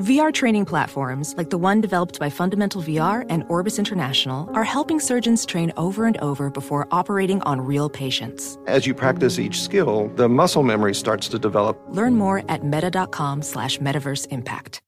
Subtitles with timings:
[0.00, 4.98] VR training platforms, like the one developed by Fundamental VR and Orbis International, are helping
[4.98, 8.56] surgeons train over and over before operating on real patients.
[8.66, 11.78] As you practice each skill, the muscle memory starts to develop.
[11.90, 14.80] Learn more at meta.com slash metaverse impact.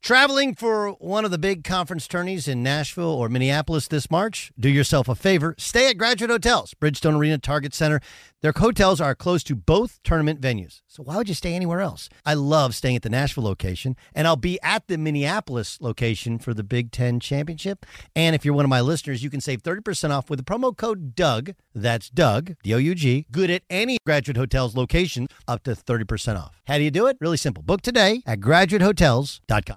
[0.00, 4.52] Traveling for one of the big conference tourneys in Nashville or Minneapolis this March?
[4.58, 5.54] Do yourself a favor.
[5.58, 8.00] Stay at Graduate Hotels, Bridgestone Arena, Target Center.
[8.42, 10.80] Their hotels are close to both tournament venues.
[10.88, 12.08] So why would you stay anywhere else?
[12.26, 16.52] I love staying at the Nashville location, and I'll be at the Minneapolis location for
[16.52, 17.86] the Big Ten Championship.
[18.16, 20.76] And if you're one of my listeners, you can save 30% off with the promo
[20.76, 21.52] code Doug.
[21.72, 23.26] That's Doug, D O U G.
[23.30, 26.60] Good at any Graduate Hotels location, up to 30% off.
[26.66, 27.18] How do you do it?
[27.20, 27.62] Really simple.
[27.62, 29.76] Book today at graduatehotels.com.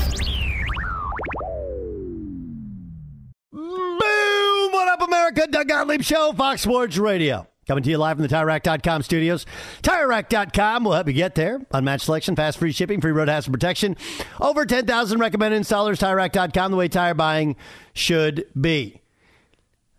[5.31, 5.51] America?
[5.51, 7.47] Doug Gottlieb Show, Fox Sports Radio.
[7.67, 9.45] Coming to you live from the TireRack.com studios.
[9.81, 11.61] TireRack.com will help you get there.
[11.71, 13.95] Unmatched selection, fast free shipping, free road hazard protection.
[14.41, 15.99] Over 10,000 recommended installers.
[15.99, 17.55] TireRack.com, the way tire buying
[17.93, 18.99] should be.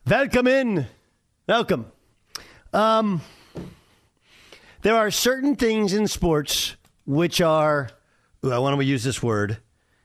[0.07, 0.87] Welcome in.
[1.49, 1.87] Welcome.
[2.75, 3.23] Um,
[4.83, 6.77] there are certain things in sports
[7.07, 7.91] which are,
[8.45, 9.59] ooh, I want to use this word,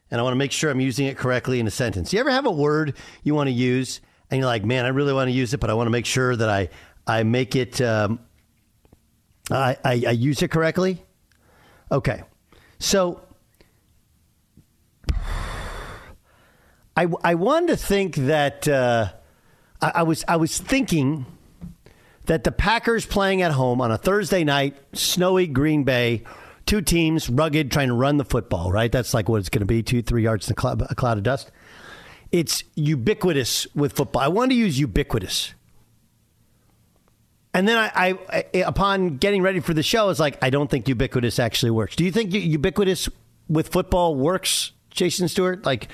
[0.10, 2.14] and I want to make sure I'm using it correctly in a sentence.
[2.14, 4.00] You ever have a word you want to use,
[4.30, 6.06] and you're like, man, I really want to use it, but I want to make
[6.06, 6.70] sure that I,
[7.06, 8.20] I make it, um,
[9.50, 11.04] I, I, I use it correctly?
[11.92, 12.24] Okay.
[12.80, 13.22] So,
[16.98, 19.10] I, I wanted to think that uh,
[19.82, 21.28] I, I was I was thinking
[22.26, 26.24] that the Packers playing at home on a Thursday night, snowy Green Bay,
[26.66, 28.92] two teams, rugged, trying to run the football, right?
[28.92, 31.18] That's like what it's going to be two, three yards in a cloud, a cloud
[31.18, 31.52] of dust.
[32.32, 34.22] It's ubiquitous with football.
[34.22, 35.54] I wanted to use ubiquitous.
[37.54, 40.50] And then I, I, I, upon getting ready for the show, I was like, I
[40.50, 41.96] don't think ubiquitous actually works.
[41.96, 43.10] Do you think ubiquitous
[43.50, 45.66] with football works, Jason Stewart?
[45.66, 45.88] Like,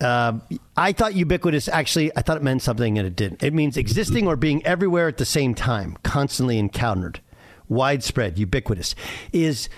[0.00, 0.42] um,
[0.76, 3.42] I thought ubiquitous actually, I thought it meant something and it didn't.
[3.42, 7.20] It means existing or being everywhere at the same time, constantly encountered,
[7.68, 8.94] widespread, ubiquitous.
[9.32, 9.68] Is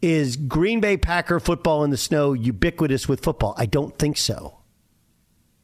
[0.00, 3.54] is Green Bay Packer football in the snow ubiquitous with football?
[3.56, 4.58] I don't think so.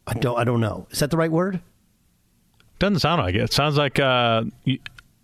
[0.09, 0.39] I don't.
[0.39, 0.87] I don't know.
[0.91, 1.61] Is that the right word?
[2.79, 3.43] Doesn't sound like it.
[3.43, 4.45] It sounds like uh,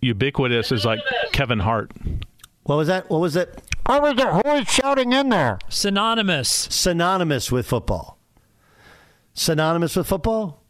[0.01, 0.99] ubiquitous is like
[1.31, 1.91] Kevin Hart.
[2.63, 3.09] What was that?
[3.09, 3.61] What was it?
[3.85, 4.27] What was it?
[4.27, 5.59] Who was shouting in there?
[5.69, 6.49] Synonymous.
[6.49, 8.17] Synonymous with football.
[9.33, 10.61] Synonymous with football.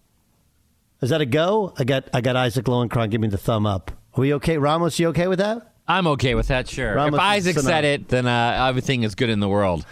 [1.01, 1.73] Is that a go?
[1.77, 3.91] I got I got Isaac Lowenkron give me the thumb up.
[4.13, 4.57] Are we okay?
[4.57, 5.73] Ramos, you okay with that?
[5.87, 6.67] I'm okay with that.
[6.67, 6.95] Sure.
[6.95, 9.85] Ramos if Isaac is said it, then uh, everything is good in the world.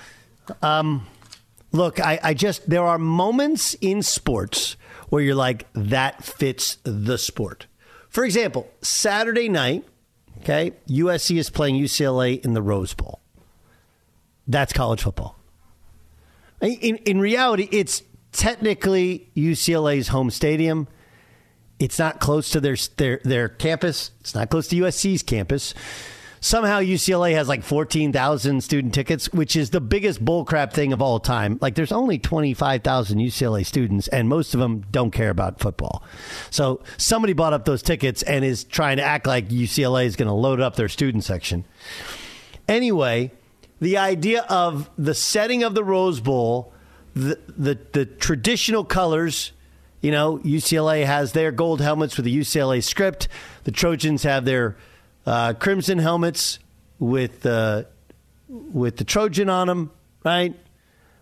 [0.61, 1.05] Um,
[1.73, 4.77] look, I, I just there are moments in sports
[5.09, 7.67] where you're like that fits the sport.
[8.07, 9.83] For example, Saturday night,
[10.39, 13.19] okay, USC is playing UCLA in the Rose Bowl.
[14.47, 15.37] That's college football.
[16.61, 20.87] In, in reality, it's technically UCLA's home stadium.
[21.79, 24.11] It's not close to their, their their campus.
[24.21, 25.73] It's not close to USC's campus.
[26.43, 31.21] Somehow UCLA has like 14,000 student tickets, which is the biggest bullcrap thing of all
[31.21, 31.57] time.
[31.61, 36.03] Like there's only 25,000 UCLA students and most of them don't care about football.
[36.49, 40.27] So somebody bought up those tickets and is trying to act like UCLA is going
[40.27, 41.63] to load up their student section.
[42.67, 43.31] Anyway,
[43.79, 46.73] the idea of the setting of the Rose Bowl,
[47.13, 49.53] the, the, the traditional colors,
[50.01, 53.29] you know, UCLA has their gold helmets with the UCLA script.
[53.63, 54.75] The Trojans have their
[55.25, 56.59] uh, crimson helmets
[56.99, 57.83] with uh,
[58.49, 59.91] with the Trojan on them,
[60.23, 60.53] right?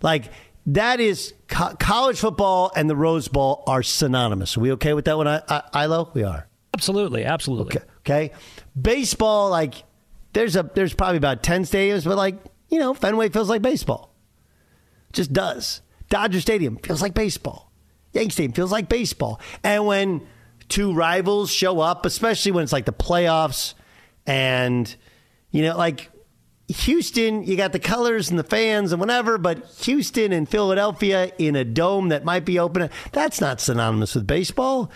[0.01, 0.25] Like
[0.68, 4.57] that is co- college football and the Rose Bowl are synonymous.
[4.57, 6.09] Are we okay with that one, I- I- Ilo?
[6.13, 6.48] We are.
[6.74, 7.77] Absolutely, absolutely.
[7.77, 7.86] Okay.
[8.30, 8.36] okay.
[8.80, 9.75] Baseball, like
[10.33, 12.36] there's a there's probably about ten stadiums, but like
[12.69, 14.13] you know, Fenway feels like baseball.
[15.13, 15.81] Just does.
[16.09, 17.71] Dodger Stadium feels like baseball.
[18.13, 19.39] Yankee Stadium feels like baseball.
[19.63, 20.27] And when
[20.69, 23.74] two rivals show up, especially when it's like the playoffs,
[24.25, 24.95] and
[25.51, 26.09] you know, like
[26.68, 31.56] Houston, you got the colors and the fans and whatever, but Houston and Philadelphia in
[31.56, 34.91] a dome that might be open, that's not synonymous with baseball.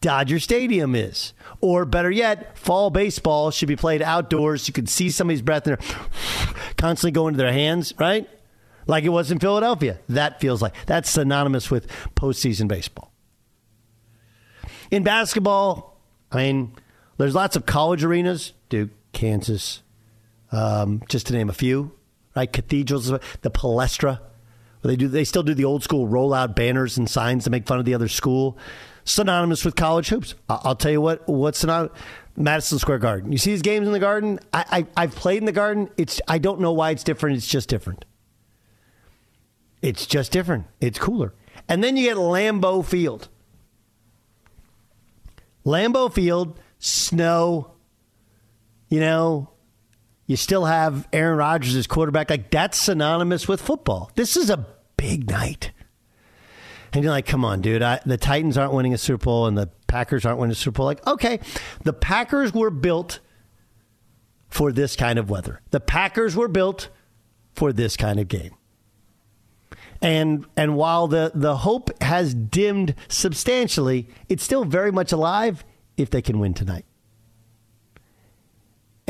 [0.00, 1.34] Dodger Stadium is.
[1.60, 4.66] Or better yet, fall baseball should be played outdoors.
[4.66, 5.98] You can see somebody's breath in there
[6.76, 8.28] constantly going to their hands, right?
[8.86, 9.98] Like it was in Philadelphia.
[10.08, 11.86] That feels like that's synonymous with
[12.16, 13.12] postseason baseball.
[14.90, 16.00] In basketball,
[16.32, 16.74] I mean,
[17.18, 19.82] there's lots of college arenas, Duke, Kansas,
[20.50, 21.92] um, just to name a few,
[22.34, 22.50] right?
[22.50, 24.20] Cathedrals, the Palestra,
[24.82, 27.78] they do they still do the old school rollout banners and signs to make fun
[27.78, 28.56] of the other school,
[29.04, 30.34] synonymous with college hoops.
[30.48, 31.96] I'll tell you what what's synonymous.
[32.36, 33.32] Madison Square Garden.
[33.32, 34.38] You see these games in the Garden.
[34.52, 34.64] I,
[34.96, 35.90] I I've played in the Garden.
[35.98, 37.36] It's I don't know why it's different.
[37.36, 38.06] It's just different.
[39.82, 40.66] It's just different.
[40.80, 41.34] It's cooler.
[41.68, 43.28] And then you get Lambeau Field.
[45.66, 47.72] Lambeau Field, snow,
[48.90, 49.48] you know,
[50.26, 52.28] you still have Aaron Rodgers as quarterback.
[52.28, 54.10] Like that's synonymous with football.
[54.16, 54.66] This is a
[54.96, 55.72] big night.
[56.92, 57.82] And you're like, come on, dude.
[57.82, 60.78] I, the Titans aren't winning a Super Bowl and the Packers aren't winning a Super
[60.78, 60.86] Bowl.
[60.86, 61.40] Like, okay,
[61.84, 63.20] the Packers were built
[64.48, 65.62] for this kind of weather.
[65.70, 66.88] The Packers were built
[67.54, 68.54] for this kind of game.
[70.02, 75.64] And and while the, the hope has dimmed substantially, it's still very much alive
[75.96, 76.86] if they can win tonight.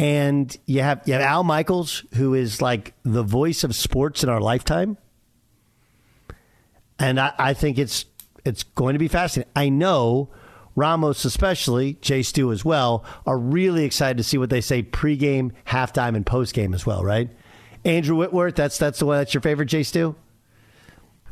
[0.01, 4.31] And you have you have Al Michaels, who is like the voice of sports in
[4.31, 4.97] our lifetime.
[6.99, 8.07] And I, I think it's
[8.47, 9.53] it's going to be fascinating.
[9.55, 10.31] I know
[10.75, 15.53] Ramos, especially Jay Stu as well, are really excited to see what they say pregame,
[15.67, 17.05] halftime, and postgame as well.
[17.05, 17.29] Right?
[17.85, 20.17] Andrew Whitworth, that's that's the one that's your favorite, Jay Stu.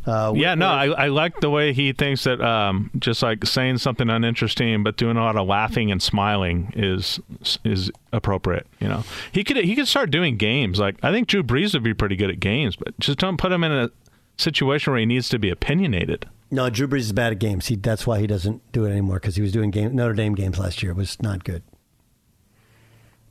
[0.07, 3.79] Uh, yeah, no, I, I like the way he thinks that um, just like saying
[3.79, 7.21] something uninteresting but doing a lot of laughing and smiling is
[7.65, 8.67] is appropriate.
[8.81, 10.79] You know, he could he could start doing games.
[10.79, 13.53] Like I think Drew Brees would be pretty good at games, but just don't put
[13.53, 13.91] him in a
[14.39, 16.27] situation where he needs to be opinionated.
[16.51, 17.67] No, Drew Brees is bad at games.
[17.67, 20.35] He, that's why he doesn't do it anymore because he was doing game, Notre Dame
[20.35, 20.93] games last year.
[20.93, 21.63] It was not good.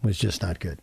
[0.04, 0.80] It was just not good.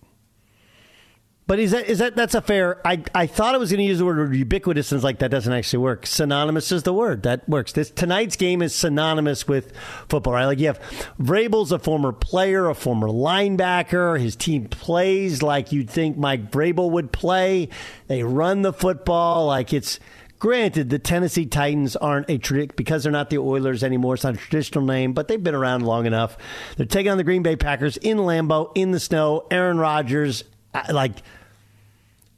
[1.46, 2.80] But is that is that that's a fair?
[2.86, 5.52] I I thought I was going to use the word ubiquitous, and like that doesn't
[5.52, 6.06] actually work.
[6.06, 7.72] Synonymous is the word that works.
[7.72, 9.76] This tonight's game is synonymous with
[10.08, 10.46] football, right?
[10.46, 10.80] Like you have
[11.20, 14.18] Vrabel's a former player, a former linebacker.
[14.18, 17.68] His team plays like you'd think Mike Vrabel would play.
[18.06, 20.00] They run the football like it's.
[20.40, 24.14] Granted, the Tennessee Titans aren't a trick because they're not the Oilers anymore.
[24.14, 26.36] It's not a traditional name, but they've been around long enough.
[26.76, 29.46] They're taking on the Green Bay Packers in Lambeau in the snow.
[29.50, 30.44] Aaron Rodgers,
[30.92, 31.12] like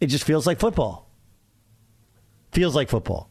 [0.00, 1.08] it just feels like football.
[2.52, 3.30] Feels like football.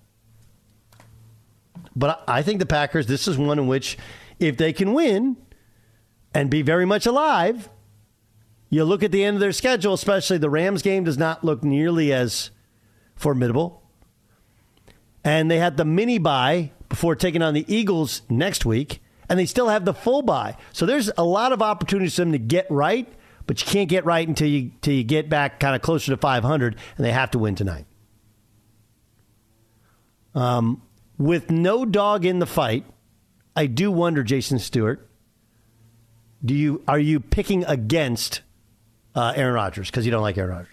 [1.96, 3.98] But I think the Packers, this is one in which
[4.40, 5.38] if they can win
[6.34, 7.70] and be very much alive,
[8.70, 11.64] you look at the end of their schedule, especially the Rams game does not look
[11.64, 12.52] nearly as
[13.16, 13.82] formidable.
[15.24, 19.46] And they had the mini bye before taking on the Eagles next week, and they
[19.46, 20.58] still have the full bye.
[20.74, 23.08] So there's a lot of opportunities for them to get right
[23.48, 26.18] but you can't get right until you until you get back kind of closer to
[26.18, 27.86] 500, and they have to win tonight.
[30.34, 30.82] Um,
[31.18, 32.86] with no dog in the fight,
[33.56, 35.08] I do wonder, Jason Stewart,
[36.44, 38.42] do you are you picking against
[39.16, 40.72] uh, Aaron Rodgers because you don't like Aaron Rodgers?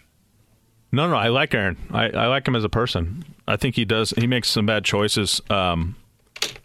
[0.91, 1.79] No, no, I like Aaron.
[1.91, 3.25] I, I like him as a person.
[3.49, 4.11] I think he does.
[4.11, 5.97] He makes some bad choices, um,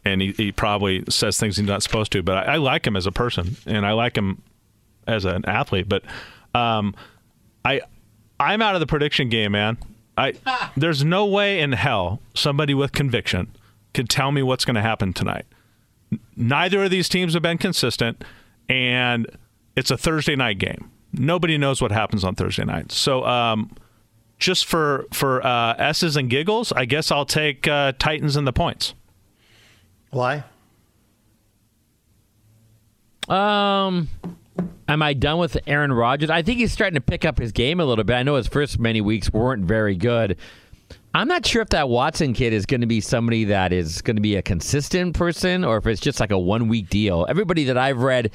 [0.03, 2.21] and he, he probably says things he's not supposed to.
[2.23, 4.41] But I, I like him as a person, and I like him
[5.07, 5.87] as an athlete.
[5.89, 6.03] But
[6.53, 6.95] um,
[7.65, 7.81] I
[8.39, 9.77] I'm out of the prediction game, man.
[10.17, 10.33] I
[10.77, 13.51] there's no way in hell somebody with conviction
[13.93, 15.45] could tell me what's going to happen tonight.
[16.35, 18.23] Neither of these teams have been consistent,
[18.69, 19.27] and
[19.75, 20.91] it's a Thursday night game.
[21.11, 22.91] Nobody knows what happens on Thursday night.
[22.91, 23.75] So, um,
[24.39, 28.53] just for for uh, s's and giggles, I guess I'll take uh, Titans and the
[28.53, 28.93] points.
[30.11, 30.43] Why?
[33.27, 34.09] Um,
[34.87, 36.29] am I done with Aaron Rodgers?
[36.29, 38.15] I think he's starting to pick up his game a little bit.
[38.15, 40.37] I know his first many weeks weren't very good.
[41.13, 44.17] I'm not sure if that Watson kid is going to be somebody that is going
[44.17, 47.25] to be a consistent person or if it's just like a one week deal.
[47.27, 48.31] Everybody that I've read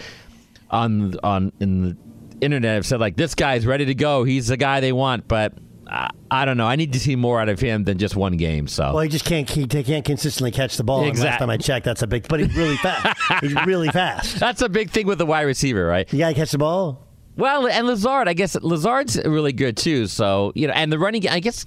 [0.70, 1.96] on on in the
[2.40, 4.24] internet have said like this guy's ready to go.
[4.24, 5.54] He's the guy they want, but
[5.92, 6.66] I, I don't know.
[6.66, 8.66] I need to see more out of him than just one game.
[8.66, 11.00] So Well, he just can't he can't consistently catch the ball.
[11.00, 12.26] And Exact- Last time I checked, that's a big.
[12.28, 13.20] But he's really fast.
[13.42, 14.40] he's really fast.
[14.40, 16.10] that's a big thing with the wide receiver, right?
[16.12, 17.06] You got to catch the ball.
[17.36, 20.06] Well, and Lazard, I guess Lazard's really good too.
[20.06, 21.66] So you know, and the running, I guess,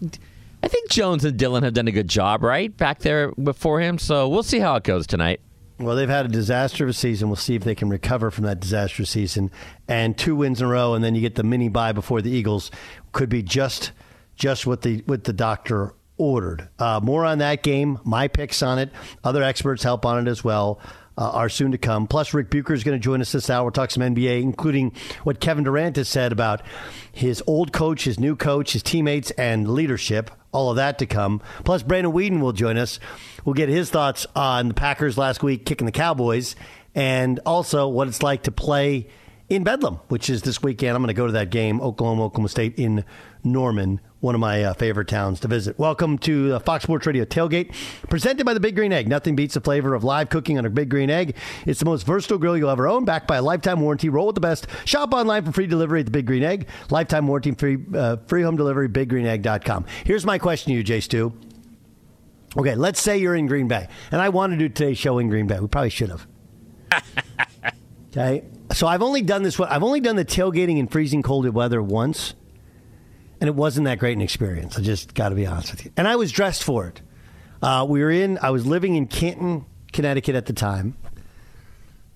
[0.64, 3.98] I think Jones and Dillon have done a good job, right, back there before him.
[4.00, 5.42] So we'll see how it goes tonight.
[5.78, 7.28] Well, they've had a disaster of a season.
[7.28, 9.52] We'll see if they can recover from that disastrous season.
[9.90, 12.32] And two wins in a row, and then you get the mini bye before the
[12.32, 12.72] Eagles.
[13.12, 13.92] Could be just
[14.36, 16.70] just what the what the doctor ordered.
[16.80, 18.00] Uh, more on that game.
[18.04, 18.92] My picks on it.
[19.24, 20.80] Other experts help on it as well.
[21.18, 22.08] Uh, are soon to come.
[22.08, 23.64] Plus, Ric Bucher is going to join us this hour.
[23.64, 24.92] We'll talk some NBA, including
[25.24, 26.62] what Kevin Durant has said about
[27.10, 30.30] his old coach, his new coach, his teammates, and leadership.
[30.52, 31.42] All of that to come.
[31.64, 33.00] Plus, Brandon Weeden will join us.
[33.46, 36.58] We'll get his thoughts on the Packers last week kicking the Cowboys,
[36.94, 39.08] and also what it's like to play
[39.48, 40.98] in Bedlam, which is this weekend.
[40.98, 43.06] I'm going to go to that game, Oklahoma, Oklahoma State in
[43.44, 45.78] Norman, one of my uh, favorite towns to visit.
[45.78, 47.76] Welcome to the Fox Sports Radio Tailgate,
[48.10, 49.08] presented by the Big Green Egg.
[49.08, 51.36] Nothing beats the flavor of live cooking on a Big Green Egg.
[51.68, 54.10] It's the most versatile grill you'll ever own, backed by a lifetime warranty.
[54.10, 54.66] Roll with the best.
[54.84, 56.68] Shop online for free delivery at the Big Green Egg.
[56.90, 59.86] Lifetime warranty, free uh, free home delivery, BigGreenEgg.com.
[60.06, 61.32] Here's my question to you, Jay Stu.
[62.58, 65.30] Okay, let's say you're in Green Bay, and I want to do today's show in
[65.30, 65.60] Green Bay.
[65.60, 66.28] We probably should have.
[68.10, 69.60] okay, so I've only done this.
[69.60, 72.34] one- I've only done the tailgating in freezing cold weather once,
[73.40, 74.78] and it wasn't that great an experience.
[74.78, 75.92] I just got to be honest with you.
[75.98, 77.02] And I was dressed for it.
[77.62, 78.38] Uh, we were in.
[78.42, 80.96] I was living in Canton, Connecticut at the time.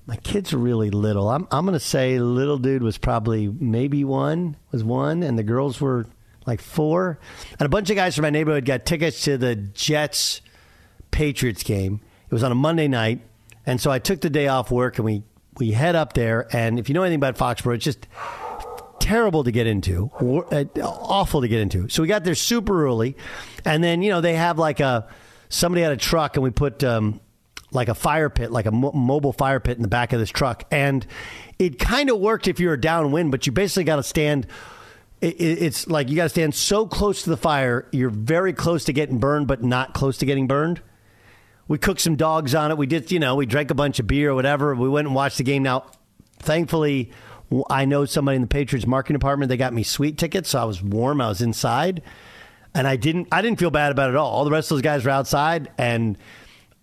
[0.05, 1.29] My kids are really little.
[1.29, 5.43] I'm I'm going to say little dude was probably maybe one was one, and the
[5.43, 6.07] girls were
[6.45, 7.19] like four.
[7.59, 10.41] And a bunch of guys from my neighborhood got tickets to the Jets
[11.11, 12.01] Patriots game.
[12.25, 13.21] It was on a Monday night,
[13.65, 15.23] and so I took the day off work and we
[15.57, 16.47] we head up there.
[16.55, 18.07] And if you know anything about Foxborough, it's just
[18.99, 20.09] terrible to get into,
[20.51, 21.89] uh, awful to get into.
[21.89, 23.15] So we got there super early,
[23.65, 25.07] and then you know they have like a
[25.49, 27.19] somebody had a truck, and we put um,
[27.71, 30.29] like a fire pit, like a mo- mobile fire pit in the back of this
[30.29, 31.05] truck, and
[31.57, 34.47] it kind of worked if you were downwind, but you basically got to stand.
[35.21, 38.53] It, it- it's like you got to stand so close to the fire, you're very
[38.53, 40.81] close to getting burned, but not close to getting burned.
[41.67, 42.77] We cooked some dogs on it.
[42.77, 44.73] We did, you know, we drank a bunch of beer or whatever.
[44.73, 45.61] We went and watched the game.
[45.61, 45.85] Now,
[46.39, 47.11] thankfully,
[47.69, 49.49] I know somebody in the Patriots marketing department.
[49.49, 51.21] They got me sweet tickets, so I was warm.
[51.21, 52.01] I was inside,
[52.75, 53.27] and I didn't.
[53.31, 54.31] I didn't feel bad about it at all.
[54.31, 56.17] All the rest of those guys were outside, and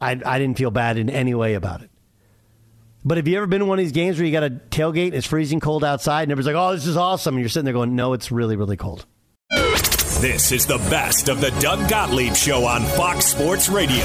[0.00, 1.90] I, I didn't feel bad in any way about it.
[3.04, 5.06] But have you ever been to one of these games where you got a tailgate
[5.06, 7.64] and it's freezing cold outside, and everybody's like, "Oh, this is awesome," and you're sitting
[7.64, 9.06] there going, "No, it's really, really cold."
[10.20, 14.04] This is the best of the Doug Gottlieb Show on Fox Sports Radio.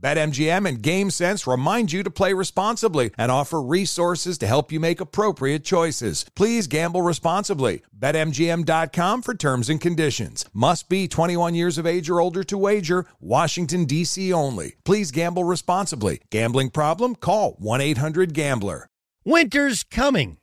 [0.00, 5.00] BetMGM and GameSense remind you to play responsibly and offer resources to help you make
[5.00, 6.24] appropriate choices.
[6.36, 7.82] Please gamble responsibly.
[7.98, 10.44] BetMGM.com for terms and conditions.
[10.52, 13.06] Must be 21 years of age or older to wager.
[13.20, 14.32] Washington, D.C.
[14.32, 14.76] only.
[14.84, 16.20] Please gamble responsibly.
[16.30, 17.16] Gambling problem?
[17.16, 18.88] Call 1 800 Gambler.
[19.24, 20.38] Winter's coming.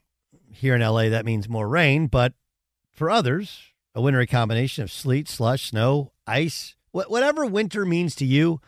[0.52, 2.34] Here in LA, that means more rain, but
[2.92, 3.60] for others,
[3.94, 8.60] a wintry combination of sleet, slush, snow, ice, wh- whatever winter means to you,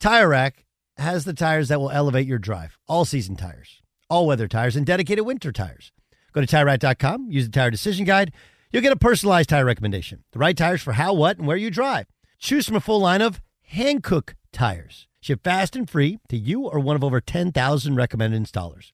[0.00, 0.64] Tire Rack
[0.96, 2.78] has the tires that will elevate your drive.
[2.88, 5.92] All season tires, all weather tires, and dedicated winter tires.
[6.32, 8.32] Go to TireRack.com, use the Tire Decision Guide.
[8.72, 10.24] You'll get a personalized tire recommendation.
[10.32, 12.06] The right tires for how, what, and where you drive.
[12.38, 13.42] Choose from a full line of
[13.74, 15.06] Hankook tires.
[15.20, 18.92] Ship fast and free to you or one of over 10,000 recommended installers.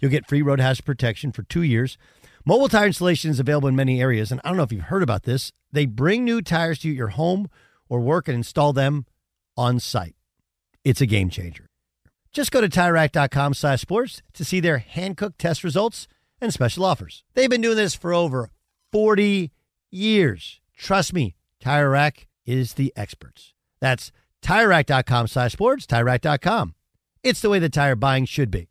[0.00, 1.96] You'll get free road hazard protection for two years.
[2.44, 5.04] Mobile tire installation is available in many areas, and I don't know if you've heard
[5.04, 5.52] about this.
[5.70, 7.48] They bring new tires to your home
[7.88, 9.06] or work and install them
[9.56, 10.16] on site.
[10.88, 11.66] It's a game changer.
[12.32, 16.08] Just go to TireRack.com slash sports to see their Hankook test results
[16.40, 17.24] and special offers.
[17.34, 18.48] They've been doing this for over
[18.90, 19.52] 40
[19.90, 20.62] years.
[20.74, 23.52] Trust me, Tire Rack is the experts.
[23.82, 26.74] That's TireRack.com slash sports, TireRack.com.
[27.22, 28.70] It's the way the tire buying should be.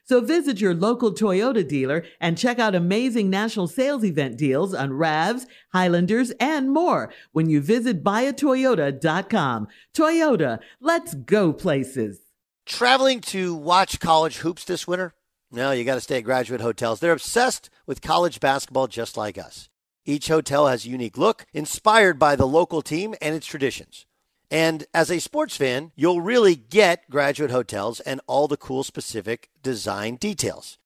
[0.11, 4.89] So visit your local Toyota dealer and check out amazing national sales event deals on
[4.89, 9.69] RAVs, Highlanders, and more when you visit buyatoyota.com.
[9.93, 12.19] Toyota, let's go places.
[12.65, 15.13] Traveling to watch college hoops this winter?
[15.49, 16.99] No, you got to stay at graduate hotels.
[16.99, 19.69] They're obsessed with college basketball just like us.
[20.03, 24.05] Each hotel has a unique look, inspired by the local team and its traditions.
[24.51, 29.49] And as a sports fan, you'll really get graduate hotels and all the cool specific
[29.63, 30.77] design details.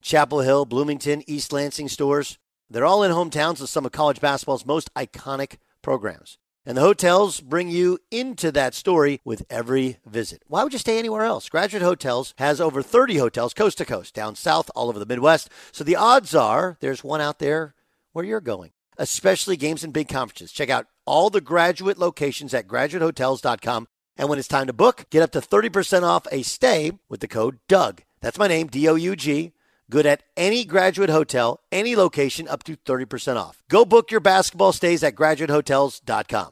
[0.00, 2.38] Chapel Hill, Bloomington, East Lansing Storrs,
[2.70, 6.38] they're all in hometowns of some of college basketball's most iconic programs.
[6.64, 10.44] And the hotels bring you into that story with every visit.
[10.46, 11.48] Why would you stay anywhere else?
[11.48, 15.50] Graduate Hotels has over 30 hotels coast to coast, down south, all over the Midwest.
[15.72, 17.74] So the odds are there's one out there
[18.12, 18.70] where you're going,
[19.00, 20.52] especially games and big conferences.
[20.52, 23.88] Check out all the graduate locations at graduatehotels.com.
[24.16, 27.28] And when it's time to book, get up to 30% off a stay with the
[27.28, 28.04] code DOUG.
[28.20, 29.52] That's my name, D O U G.
[29.88, 33.62] Good at any graduate hotel, any location, up to 30% off.
[33.68, 36.50] Go book your basketball stays at graduatehotels.com.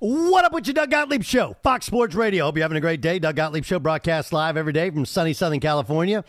[0.00, 1.56] What up with your Doug Gottlieb Show?
[1.62, 2.46] Fox Sports Radio.
[2.46, 3.20] Hope you're having a great day.
[3.20, 6.24] Doug Gottlieb Show broadcasts live every day from sunny Southern California.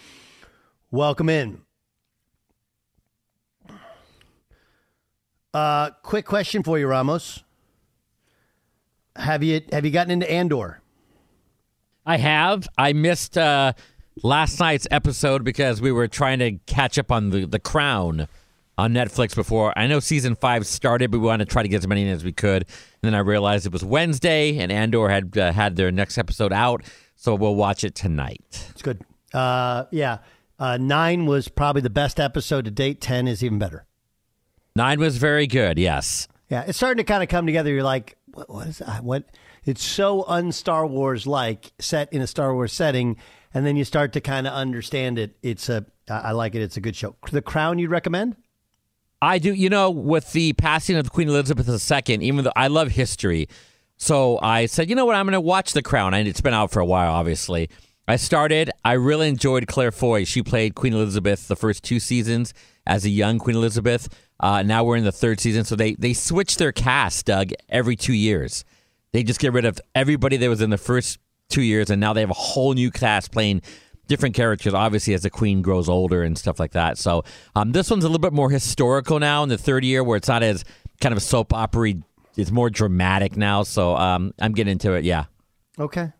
[0.91, 1.61] Welcome in.
[5.53, 7.43] Uh, quick question for you, Ramos.
[9.15, 10.81] Have you have you gotten into Andor?
[12.05, 12.67] I have.
[12.77, 13.73] I missed uh,
[14.23, 18.27] last night's episode because we were trying to catch up on the, the Crown
[18.77, 19.71] on Netflix before.
[19.77, 22.07] I know season five started, but we wanted to try to get as many in
[22.09, 22.63] as we could.
[22.63, 26.51] And then I realized it was Wednesday, and Andor had uh, had their next episode
[26.51, 26.83] out,
[27.15, 28.67] so we'll watch it tonight.
[28.71, 29.01] It's good.
[29.33, 30.19] Uh, yeah,
[30.59, 32.99] uh, nine was probably the best episode to date.
[32.99, 33.85] Ten is even better.
[34.75, 35.77] Nine was very good.
[35.77, 36.27] Yes.
[36.49, 37.71] Yeah, it's starting to kind of come together.
[37.71, 39.03] You're like, what, what is that?
[39.03, 39.25] What?
[39.65, 43.17] It's so un Star Wars like, set in a Star Wars setting,
[43.53, 45.37] and then you start to kind of understand it.
[45.41, 46.61] It's a I I like it.
[46.61, 47.15] It's a good show.
[47.31, 48.35] The Crown, you'd recommend?
[49.21, 49.53] I do.
[49.53, 53.47] You know, with the passing of Queen Elizabeth II, even though I love history,
[53.97, 56.53] so I said, you know what, I'm going to watch The Crown, and it's been
[56.53, 57.69] out for a while, obviously.
[58.05, 58.69] I started.
[58.83, 60.25] I really enjoyed Claire Foy.
[60.25, 62.53] She played Queen Elizabeth the first two seasons
[62.85, 64.09] as a young Queen Elizabeth.
[64.43, 67.95] Uh, now we're in the third season, so they they switch their cast, Doug, every
[67.95, 68.65] two years.
[69.13, 72.11] They just get rid of everybody that was in the first two years, and now
[72.11, 73.61] they have a whole new cast playing
[74.09, 74.73] different characters.
[74.73, 76.97] Obviously, as the Queen grows older and stuff like that.
[76.97, 77.23] So
[77.55, 80.27] um, this one's a little bit more historical now in the third year, where it's
[80.27, 80.65] not as
[80.99, 81.93] kind of a soap opera.
[82.35, 83.63] It's more dramatic now.
[83.63, 85.05] So um, I'm getting into it.
[85.05, 85.25] Yeah.
[85.79, 86.11] Okay.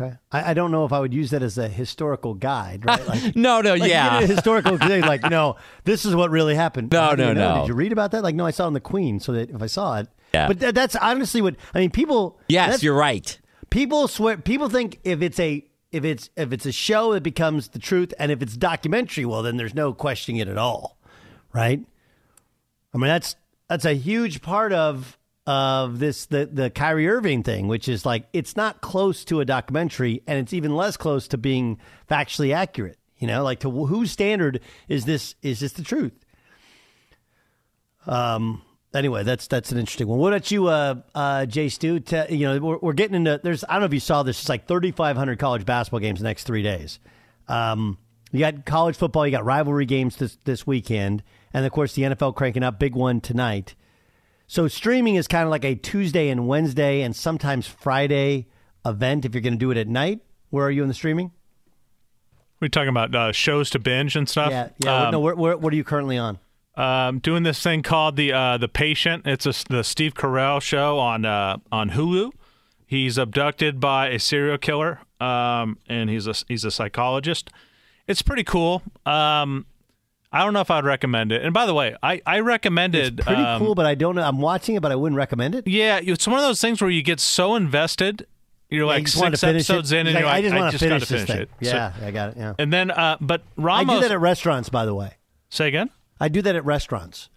[0.00, 0.16] Okay.
[0.32, 3.06] I, I don't know if I would use that as a historical guide, right?
[3.06, 4.20] Like, No, no, like, yeah.
[4.20, 6.92] historical thing, like, no, this is what really happened.
[6.92, 7.54] No, no, know?
[7.54, 7.60] no.
[7.62, 8.22] Did you read about that?
[8.22, 10.08] Like, no, I saw it in the Queen, so that if I saw it.
[10.32, 10.46] Yeah.
[10.48, 11.90] But that, that's honestly what I mean.
[11.90, 12.38] People.
[12.48, 13.38] Yes, you're right.
[13.68, 14.36] People swear.
[14.36, 18.14] People think if it's a if it's if it's a show, it becomes the truth,
[18.18, 20.98] and if it's documentary, well, then there's no questioning it at all,
[21.52, 21.80] right?
[22.94, 23.34] I mean, that's
[23.68, 25.18] that's a huge part of
[25.50, 29.44] of this the the Kyrie Irving thing, which is like it's not close to a
[29.44, 32.98] documentary, and it's even less close to being factually accurate.
[33.18, 36.12] You know, like to whose standard is this is this the truth?
[38.06, 38.62] Um.
[38.94, 40.20] Anyway, that's that's an interesting one.
[40.20, 42.00] What about you, uh, uh, Jay Stu?
[42.28, 44.40] You know, we're, we're getting into there's I don't know if you saw this.
[44.40, 47.00] It's like 3,500 college basketball games the next three days.
[47.48, 47.98] Um,
[48.30, 49.26] you got college football.
[49.26, 52.94] You got rivalry games this this weekend, and of course the NFL cranking up big
[52.94, 53.74] one tonight.
[54.50, 58.48] So streaming is kind of like a Tuesday and Wednesday, and sometimes Friday
[58.84, 59.24] event.
[59.24, 61.30] If you're going to do it at night, where are you in the streaming?
[62.58, 64.50] We're talking about uh, shows to binge and stuff.
[64.50, 65.04] Yeah, yeah.
[65.04, 66.40] Um, no, where, where, what are you currently on?
[66.74, 69.24] um, doing this thing called the uh, the Patient.
[69.24, 72.32] It's a, the Steve Carell show on uh, on Hulu.
[72.84, 77.50] He's abducted by a serial killer, um, and he's a he's a psychologist.
[78.08, 78.82] It's pretty cool.
[79.06, 79.66] Um,
[80.32, 81.42] I don't know if I'd recommend it.
[81.42, 84.22] And by the way, I I recommended It's pretty um, cool, but I don't know.
[84.22, 85.66] I'm watching it, but I wouldn't recommend it.
[85.66, 88.26] Yeah, it's one of those things where you get so invested.
[88.68, 89.46] You're Yeah, like you six finish it.
[89.48, 91.48] episodes in, and He's you're like, like, I just wanna got finish to this finish
[91.48, 91.56] thing.
[91.60, 91.66] it.
[91.70, 92.36] So- Yeah, I got it.
[92.36, 92.54] Yeah.
[92.58, 95.14] And then, uh, but I do that at restaurants, by the way.
[95.48, 95.90] Say again.
[96.20, 97.28] I do that at restaurants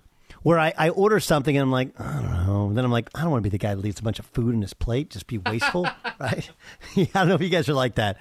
[0.44, 2.72] where I, I order something and I'm like, I don't know.
[2.74, 4.26] Then I'm like, I don't want to be the guy that leaves a bunch of
[4.28, 5.88] food in his plate, just be wasteful,
[6.20, 6.48] right?
[6.94, 8.18] yeah, I don't know if you guys are like that.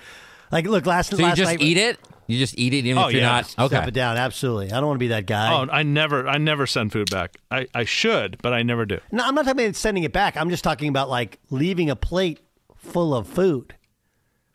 [0.53, 1.99] Like, look, last So you last just night, eat it?
[2.29, 3.29] You just eat it even Oh, if you're yeah.
[3.33, 3.89] not Step okay.
[3.89, 4.71] it down, absolutely.
[4.71, 5.53] I don't want to be that guy.
[5.53, 7.37] Oh, I never, I never send food back.
[7.51, 8.99] I, I should, but I never do.
[9.11, 10.37] No, I'm not talking about sending it back.
[10.37, 12.39] I'm just talking about like leaving a plate
[12.77, 13.75] full of food.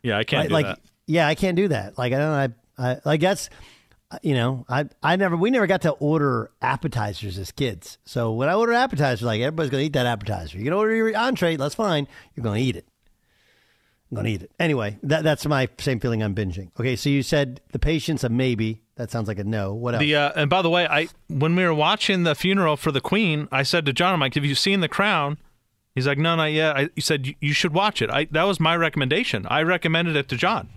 [0.02, 0.48] Yeah, I can't Right?
[0.48, 0.80] do like, that.
[1.06, 1.98] yeah, I can't do that.
[1.98, 2.54] Like, I don't.
[2.78, 3.50] I, I like that's.
[4.22, 7.98] You know, I I never we never got to order appetizers as kids.
[8.06, 10.56] So when I order appetizers, like everybody's gonna eat that appetizer.
[10.56, 12.08] You can order your entree, that's fine.
[12.34, 12.86] You're gonna eat it.
[14.10, 14.98] I'm gonna eat it anyway.
[15.02, 16.70] That that's my same feeling on binging.
[16.80, 18.80] Okay, so you said the patience a maybe.
[18.96, 19.74] That sounds like a no.
[19.74, 20.00] What else?
[20.00, 23.00] The uh, and by the way, I when we were watching the funeral for the
[23.00, 25.38] Queen, I said to John, "I'm like, have you seen The Crown?"
[25.94, 28.44] He's like, "No, not yet." I he said, "You- "You should watch it." I that
[28.44, 29.46] was my recommendation.
[29.50, 30.68] I recommended it to John.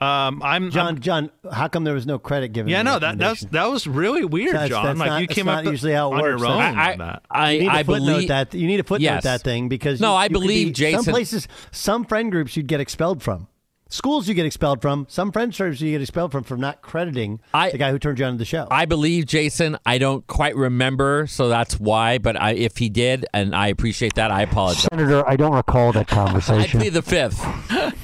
[0.00, 2.70] Um, I'm John, I'm- John, how come there was no credit given?
[2.70, 4.84] yeah, no, that that's that was really weird, That's- John.
[4.84, 6.40] that's like not- you came not up usually how it on works.
[6.40, 7.22] your own I- on that.
[7.28, 8.54] I, you need I to footnote believe that.
[8.54, 9.24] You need to footnote Yes.
[9.24, 12.56] that thing because No, you- I you believe be- Jason- Some places, some friend groups,
[12.56, 13.48] you'd get expelled from.
[13.90, 15.06] Schools you get expelled from.
[15.08, 18.18] Some friend groups you get expelled from for not crediting I- the guy who turned
[18.18, 18.68] you on to the show.
[18.70, 19.78] I believe Jason.
[19.86, 22.18] I don't quite remember, so that's why.
[22.18, 24.82] But I, if he did, and I appreciate that, I apologize.
[24.92, 26.80] Senator, I don't recall that I conversation.
[26.80, 27.42] plead the fifth.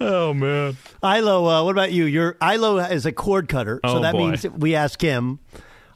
[0.00, 0.76] Oh man.
[1.02, 2.04] Ilo, uh, what about you?
[2.04, 4.28] Your Ilo is a cord cutter, so Oh, that boy.
[4.30, 5.40] means we ask him.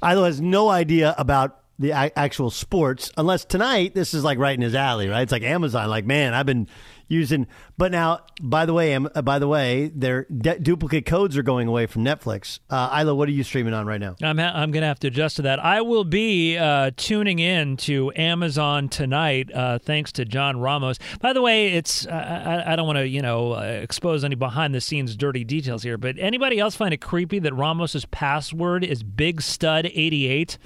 [0.03, 4.63] Ilo has no idea about the actual sports, unless tonight this is like right in
[4.63, 5.23] his alley, right?
[5.23, 5.89] It's like Amazon.
[5.89, 6.67] Like, man, I've been
[7.13, 7.47] using.
[7.79, 11.69] But now, by the way, uh, by the way, their de- duplicate codes are going
[11.69, 12.59] away from Netflix.
[12.69, 14.17] Uh, Ilo, what are you streaming on right now?
[14.23, 15.63] I'm ha- I'm gonna have to adjust to that.
[15.63, 20.99] I will be uh, tuning in to Amazon tonight, uh, thanks to John Ramos.
[21.21, 24.35] By the way, it's I, I, I don't want to you know uh, expose any
[24.35, 28.85] behind the scenes dirty details here, but anybody else find it creepy that Ramos's password
[28.85, 30.59] is Big Stud eighty eight?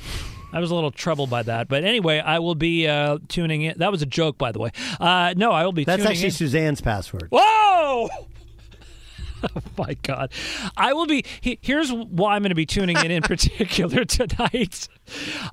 [0.57, 3.75] I was a little troubled by that, but anyway, I will be uh, tuning in.
[3.79, 4.71] That was a joke, by the way.
[4.99, 5.85] Uh, no, I will be.
[5.85, 6.31] That's actually in.
[6.33, 7.29] Suzanne's password.
[7.31, 8.09] Whoa!
[9.55, 10.33] Oh my God!
[10.79, 11.23] I will be.
[11.43, 14.89] he- Here's why I'm going to be tuning in in particular tonight.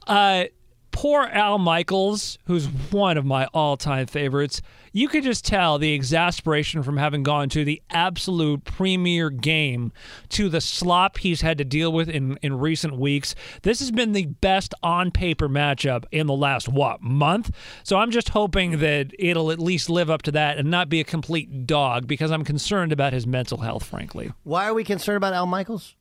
[0.07, 0.45] Uh,
[0.93, 4.61] poor Al Michaels, who's one of my all-time favorites.
[4.93, 9.91] You could just tell the exasperation from having gone to the absolute premier game
[10.29, 13.33] to the slop he's had to deal with in, in recent weeks.
[13.63, 17.51] This has been the best on paper matchup in the last, what, month?
[17.83, 20.99] So I'm just hoping that it'll at least live up to that and not be
[20.99, 24.31] a complete dog because I'm concerned about his mental health, frankly.
[24.43, 25.95] Why are we concerned about Al Michaels?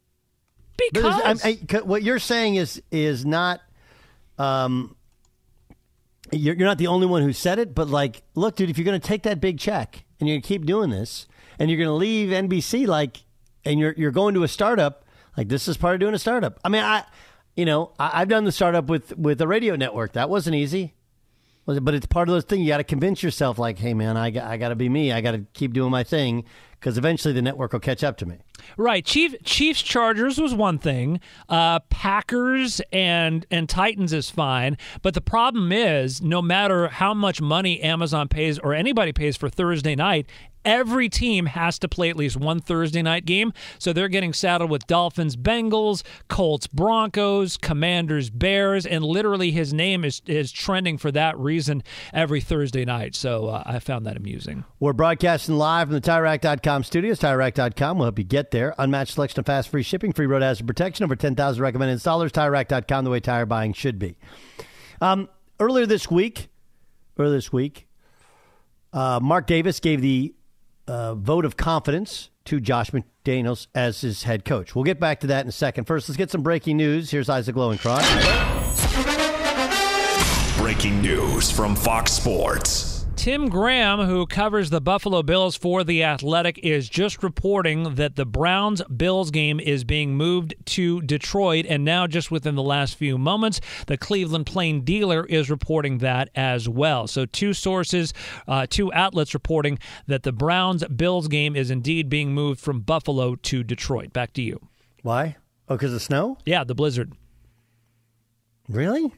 [0.77, 3.61] Because I, I, what you're saying is is not
[4.39, 4.97] um
[6.33, 8.85] you're, you're not the only one who said it, but like, look, dude, if you're
[8.85, 11.27] going to take that big check and you're going to keep doing this,
[11.59, 13.19] and you're going to leave NBC, like,
[13.65, 15.05] and you're you're going to a startup,
[15.37, 16.59] like this is part of doing a startup.
[16.65, 17.05] I mean, I,
[17.55, 20.15] you know, I, have done the startup with with a radio network.
[20.15, 20.95] That wasn't easy,
[21.67, 22.63] but it's part of those things.
[22.63, 25.13] You got to convince yourself, like, hey, man, I I got to be me.
[25.13, 26.45] I got to keep doing my thing
[26.83, 28.39] because eventually the network will catch up to me.
[28.77, 29.05] Right.
[29.05, 31.21] Chief Chiefs Chargers was one thing.
[31.49, 37.41] Uh, Packers and and Titans is fine, but the problem is no matter how much
[37.41, 40.27] money Amazon pays or anybody pays for Thursday night,
[40.65, 43.53] Every team has to play at least one Thursday night game.
[43.79, 50.05] So they're getting saddled with Dolphins, Bengals, Colts, Broncos, Commanders, Bears, and literally his name
[50.05, 53.15] is, is trending for that reason every Thursday night.
[53.15, 54.65] So uh, I found that amusing.
[54.79, 57.21] We're broadcasting live from the TireRack.com studios.
[57.21, 58.75] TireRack.com will help you get there.
[58.79, 62.31] Unmatched selection of fast, free shipping, free road hazard protection, over 10,000 recommended installers.
[62.31, 64.17] TireRack.com, the way tire buying should be.
[65.01, 65.29] Um,
[65.61, 66.49] earlier this week,
[67.19, 67.87] earlier this week,
[68.93, 70.35] uh, Mark Davis gave the
[70.87, 74.75] uh, vote of confidence to Josh McDaniels as his head coach.
[74.75, 75.85] We'll get back to that in a second.
[75.85, 77.11] First, let's get some breaking news.
[77.11, 78.03] Here's Isaac Lowenkron.
[80.59, 82.92] Breaking news from Fox Sports.
[83.23, 88.27] Tim Graham, who covers the Buffalo Bills for The Athletic, is just reporting that the
[88.27, 91.65] Browns Bills game is being moved to Detroit.
[91.69, 96.31] And now, just within the last few moments, the Cleveland Plain Dealer is reporting that
[96.35, 97.07] as well.
[97.07, 98.13] So, two sources,
[98.49, 103.37] uh, two outlets reporting that the Browns Bills game is indeed being moved from Buffalo
[103.37, 104.13] to Detroit.
[104.13, 104.59] Back to you.
[105.03, 105.37] Why?
[105.69, 106.39] Oh, because of snow?
[106.45, 107.13] Yeah, the blizzard.
[108.69, 109.13] Really?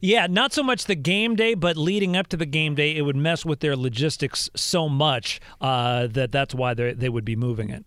[0.00, 3.02] Yeah, not so much the game day, but leading up to the game day, it
[3.02, 7.70] would mess with their logistics so much uh, that that's why they would be moving
[7.70, 7.84] it.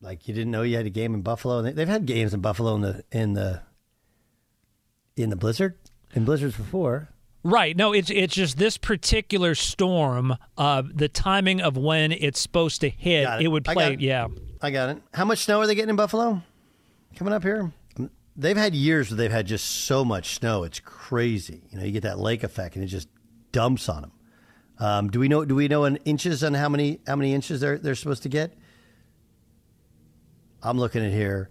[0.00, 1.62] Like you didn't know you had a game in Buffalo.
[1.62, 3.62] They've had games in Buffalo in the in the
[5.16, 5.76] in the blizzard
[6.14, 7.08] in blizzards before.
[7.42, 7.76] Right.
[7.76, 10.36] No, it's it's just this particular storm.
[10.56, 13.42] Uh, the timing of when it's supposed to hit, it.
[13.42, 13.48] it.
[13.48, 13.84] would play.
[13.86, 14.28] I yeah,
[14.62, 15.02] I got it.
[15.12, 16.42] How much snow are they getting in Buffalo?
[17.16, 17.72] Coming up here.
[18.36, 20.64] They've had years where they've had just so much snow.
[20.64, 21.62] It's crazy.
[21.70, 23.08] You know, you get that lake effect, and it just
[23.52, 24.12] dumps on them.
[24.78, 25.44] Um, do we know?
[25.44, 28.28] Do we know in inches on how many how many inches they're they're supposed to
[28.28, 28.52] get?
[30.62, 31.50] I'm looking at here,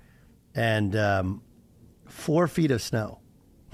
[0.56, 1.42] and um,
[2.06, 3.20] four feet of snow.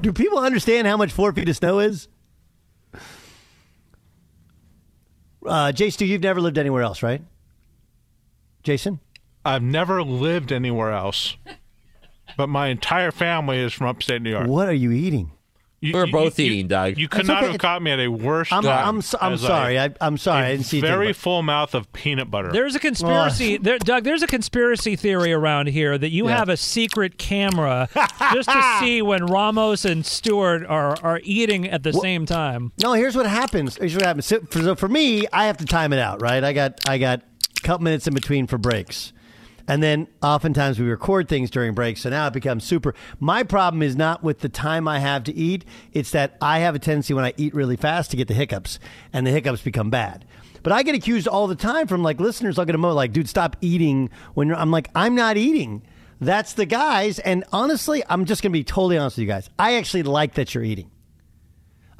[0.00, 2.08] do people understand how much four feet of snow is?
[5.46, 7.22] Uh, Jason, you've never lived anywhere else, right?
[8.62, 9.00] Jason?
[9.44, 11.36] I've never lived anywhere else,
[12.36, 14.46] but my entire family is from upstate New York.
[14.46, 15.32] What are you eating?
[15.82, 16.96] You, We're both you, eating, Doug.
[16.96, 17.52] You could That's not okay.
[17.52, 18.86] have caught me at a worse I'm, time.
[18.86, 19.80] I'm, I'm sorry.
[19.80, 20.44] I, am sorry.
[20.44, 22.52] I didn't see very full mouth of peanut butter.
[22.52, 24.04] There's a conspiracy, there, Doug.
[24.04, 26.36] There's a conspiracy theory around here that you yeah.
[26.36, 27.88] have a secret camera
[28.32, 32.70] just to see when Ramos and Stewart are are eating at the well, same time.
[32.80, 33.76] No, here's what happens.
[33.76, 34.26] Here's what happens.
[34.26, 36.44] So for, so for me, I have to time it out, right?
[36.44, 39.12] I got I got a couple minutes in between for breaks.
[39.68, 42.02] And then oftentimes we record things during breaks.
[42.02, 42.94] So now it becomes super.
[43.20, 45.64] My problem is not with the time I have to eat.
[45.92, 48.78] It's that I have a tendency when I eat really fast to get the hiccups
[49.12, 50.24] and the hiccups become bad.
[50.62, 53.28] But I get accused all the time from like listeners looking at me like, dude,
[53.28, 55.82] stop eating when you're, I'm like, I'm not eating.
[56.20, 57.18] That's the guys.
[57.18, 59.50] And honestly, I'm just going to be totally honest with you guys.
[59.58, 60.91] I actually like that you're eating.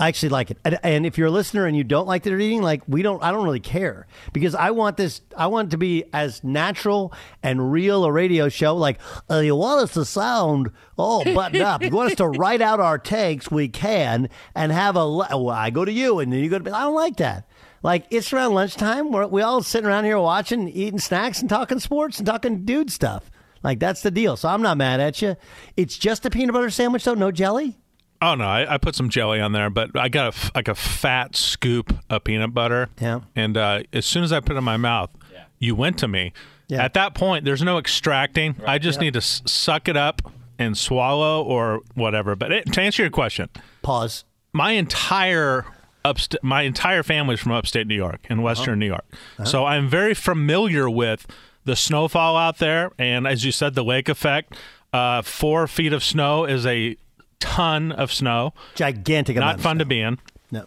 [0.03, 0.59] I actually like it.
[0.65, 3.03] And, and, if you're a listener and you don't like that you're eating, like we
[3.03, 6.43] don't, I don't really care because I want this, I want it to be as
[6.43, 8.77] natural and real a radio show.
[8.77, 8.99] Like,
[9.31, 11.83] uh, you want us to sound, all buttoned up.
[11.83, 15.71] You want us to write out our takes, we can, and have a, well, I
[15.71, 17.49] go to you and then you go to, I don't like that.
[17.85, 19.13] Like, it's around lunchtime.
[19.13, 22.91] We're, we all sitting around here watching, eating snacks and talking sports and talking dude
[22.91, 23.31] stuff.
[23.63, 24.37] Like, that's the deal.
[24.37, 25.37] So I'm not mad at you.
[25.77, 27.79] It's just a peanut butter sandwich, though, no jelly.
[28.23, 30.77] Oh no, I, I, put some jelly on there, but I got a like a
[30.77, 32.89] fat scoop of peanut butter.
[33.01, 33.23] Yeah.
[33.35, 35.47] And uh, as soon as I put it in my mouth, yeah.
[35.59, 36.33] you went to me.
[36.69, 36.85] Yeah.
[36.85, 38.55] At that point, there's no extracting.
[38.61, 38.69] Right.
[38.69, 39.07] I just yeah.
[39.07, 40.23] need to s- suck it up
[40.57, 42.37] and swallow or whatever.
[42.37, 43.49] But it, to answer your question,
[43.83, 44.25] pause.
[44.53, 45.67] My entire
[46.05, 48.79] upstate, my entire family's from upstate New York and Western uh-huh.
[48.79, 49.45] New York, uh-huh.
[49.47, 51.27] so I'm very familiar with
[51.65, 54.57] the snowfall out there, and as you said, the lake effect.
[54.93, 56.97] Uh, four feet of snow is a
[57.43, 58.55] ton of snow.
[58.75, 60.19] Gigantic Not of fun to be in.
[60.51, 60.67] No.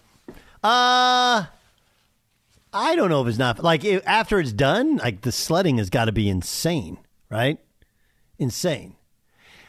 [0.64, 1.46] Uh
[2.74, 5.90] I don't know if it's not like it, after it's done, like the sledding has
[5.90, 6.98] got to be insane,
[7.30, 7.58] right?
[8.38, 8.96] Insane.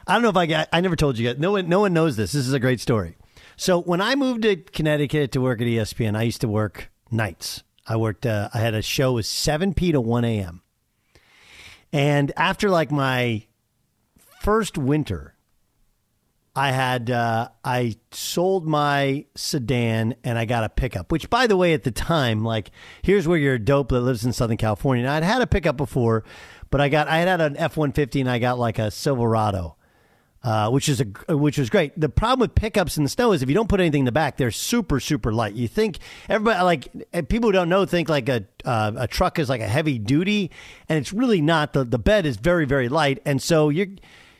[0.09, 0.69] I don't know if I got.
[0.73, 1.38] I never told you guys.
[1.38, 2.33] No one, no one knows this.
[2.33, 3.16] This is a great story.
[3.57, 7.62] So when I moved to Connecticut to work at ESPN, I used to work nights.
[7.87, 8.27] I worked.
[8.27, 10.62] Uh, I had a show with seven p to one a.m.
[11.92, 13.45] And after like my
[14.40, 15.36] first winter,
[16.59, 21.12] I had uh, I sold my sedan and I got a pickup.
[21.12, 22.71] Which, by the way, at the time, like
[23.03, 25.05] here's where you're a dope that lives in Southern California.
[25.05, 26.25] Now, I'd had a pickup before,
[26.71, 28.90] but I got I had had an F one fifty and I got like a
[28.90, 29.77] Silverado,
[30.42, 31.92] uh, which is a which was great.
[32.01, 34.12] The problem with pickups in the snow is if you don't put anything in the
[34.12, 35.53] back, they're super super light.
[35.55, 39.51] You think everybody like people who don't know think like a uh, a truck is
[39.51, 40.51] like a heavy duty,
[40.88, 41.75] and it's really not.
[41.75, 43.88] the The bed is very very light, and so you're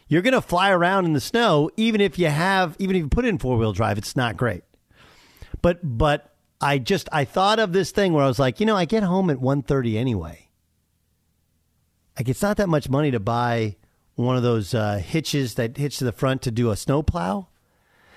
[0.09, 3.09] you're going to fly around in the snow even if you have even if you
[3.09, 4.63] put in four wheel drive it's not great.
[5.63, 8.77] But but i just i thought of this thing where i was like you know
[8.77, 10.49] i get home at 1.30 anyway.
[12.19, 13.77] Like it's not that much money to buy
[14.15, 17.49] one of those uh, hitches that hitch to the front to do a snow plow.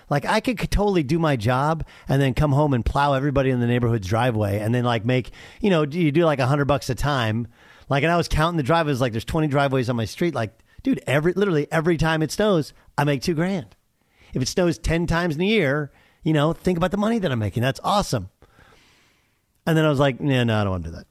[0.10, 3.60] Like i could totally do my job and then come home and plow everybody in
[3.60, 6.90] the neighborhood's driveway and then like make you know you do like a hundred bucks
[6.90, 7.48] a time.
[7.90, 10.58] Like and i was counting the driveways like there's 20 driveways on my street like
[10.84, 13.76] dude, every literally every time it snows, I make two grand.
[14.34, 15.92] If it snows ten times in a year,
[16.24, 17.64] you know, think about the money that I'm making.
[17.64, 18.30] That's awesome.
[19.66, 21.08] And then I was like, yeah, no, I don't want to do that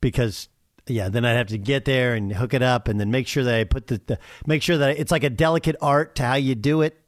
[0.00, 0.48] because
[0.86, 3.44] yeah, then I'd have to get there and hook it up, and then make sure
[3.44, 6.34] that I put the, the make sure that it's like a delicate art to how
[6.34, 7.00] you do it.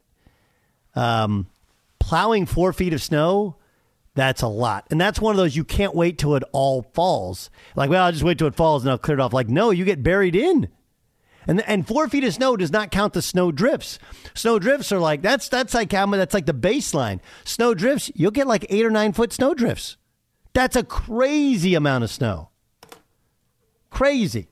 [0.95, 1.47] Um,
[1.99, 3.57] plowing four feet of snow.
[4.15, 4.87] That's a lot.
[4.91, 7.49] And that's one of those you can't wait till it all falls.
[7.75, 9.33] Like, well, I'll just wait till it falls and I'll clear it off.
[9.33, 10.69] Like, no, you get buried in.
[11.47, 13.99] And and four feet of snow does not count the snow drifts.
[14.35, 17.21] Snow drifts are like that's that's like how that's like the baseline.
[17.45, 19.97] Snow drifts, you'll get like eight or nine foot snow drifts.
[20.53, 22.51] That's a crazy amount of snow.
[23.91, 24.49] Crazy.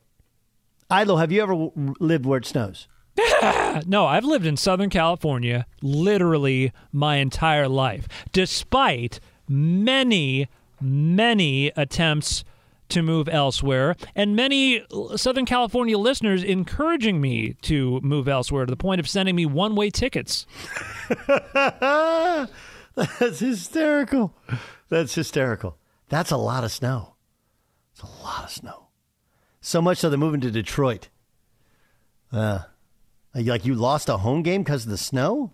[0.91, 2.87] Ilo, have you ever lived where it snows?
[3.85, 10.47] no, I've lived in Southern California literally my entire life, despite many,
[10.79, 12.43] many attempts
[12.91, 18.77] to move elsewhere, and many Southern California listeners encouraging me to move elsewhere to the
[18.77, 20.45] point of sending me one way tickets.
[21.27, 24.35] That's hysterical.
[24.89, 25.77] That's hysterical.
[26.09, 27.15] That's a lot of snow.
[27.93, 28.87] It's a lot of snow.
[29.61, 31.09] So much so they're moving to Detroit.
[32.31, 32.59] Uh,
[33.33, 35.51] like you lost a home game because of the snow?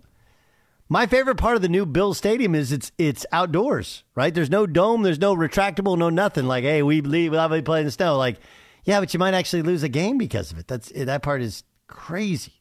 [0.89, 4.33] My favorite part of the new Bill Stadium is it's it's outdoors, right?
[4.33, 6.47] There's no dome, there's no retractable, no nothing.
[6.47, 8.17] Like, hey, we leave, we'll be playing in the snow.
[8.17, 8.39] Like,
[8.85, 10.67] yeah, but you might actually lose a game because of it.
[10.67, 12.53] That's that part is crazy,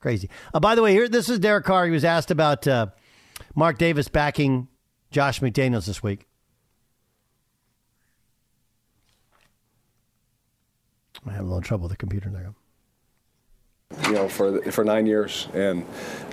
[0.00, 0.28] crazy.
[0.52, 1.86] Uh, by the way, here this is Derek Carr.
[1.86, 2.88] He was asked about uh,
[3.54, 4.68] Mark Davis backing
[5.10, 6.26] Josh McDaniels this week.
[11.26, 12.52] I have a little trouble with the computer there.
[14.04, 15.84] You know, for for nine years and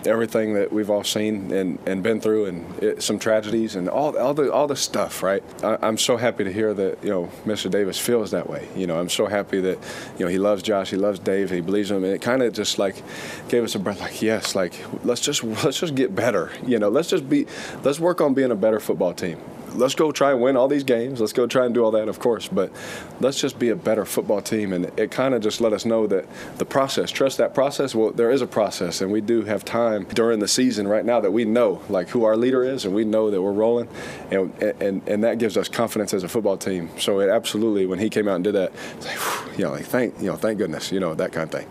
[0.05, 4.17] everything that we've all seen and, and been through and it, some tragedies and all
[4.17, 5.43] all the all the stuff, right?
[5.63, 7.69] I, I'm so happy to hear that you know Mr.
[7.69, 8.67] Davis feels that way.
[8.75, 9.77] You know, I'm so happy that
[10.17, 12.53] you know he loves Josh, he loves Dave, he believes him, and it kind of
[12.53, 13.01] just like
[13.49, 14.01] gave us a breath.
[14.01, 14.73] Like yes, like
[15.03, 16.51] let's just let's just get better.
[16.65, 17.47] You know, let's just be
[17.83, 19.39] let's work on being a better football team
[19.75, 21.19] let's go try and win all these games.
[21.19, 22.47] Let's go try and do all that, of course.
[22.47, 22.71] But
[23.19, 24.73] let's just be a better football team.
[24.73, 26.25] And it kind of just let us know that
[26.57, 27.93] the process, trust that process.
[27.95, 31.19] Well, there is a process, and we do have time during the season right now
[31.19, 33.87] that we know like who our leader is, and we know that we're rolling,
[34.31, 36.89] and and and that gives us confidence as a football team.
[36.99, 39.85] So it absolutely, when he came out and did that, like, whew, you know, like
[39.85, 41.67] thank you know, thank goodness, you know, that kind of thing.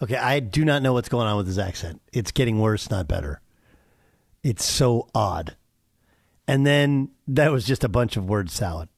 [0.00, 2.00] Okay, I do not know what's going on with his accent.
[2.12, 3.40] It's getting worse, not better.
[4.44, 5.56] It's so odd.
[6.46, 8.88] And then that was just a bunch of word salad.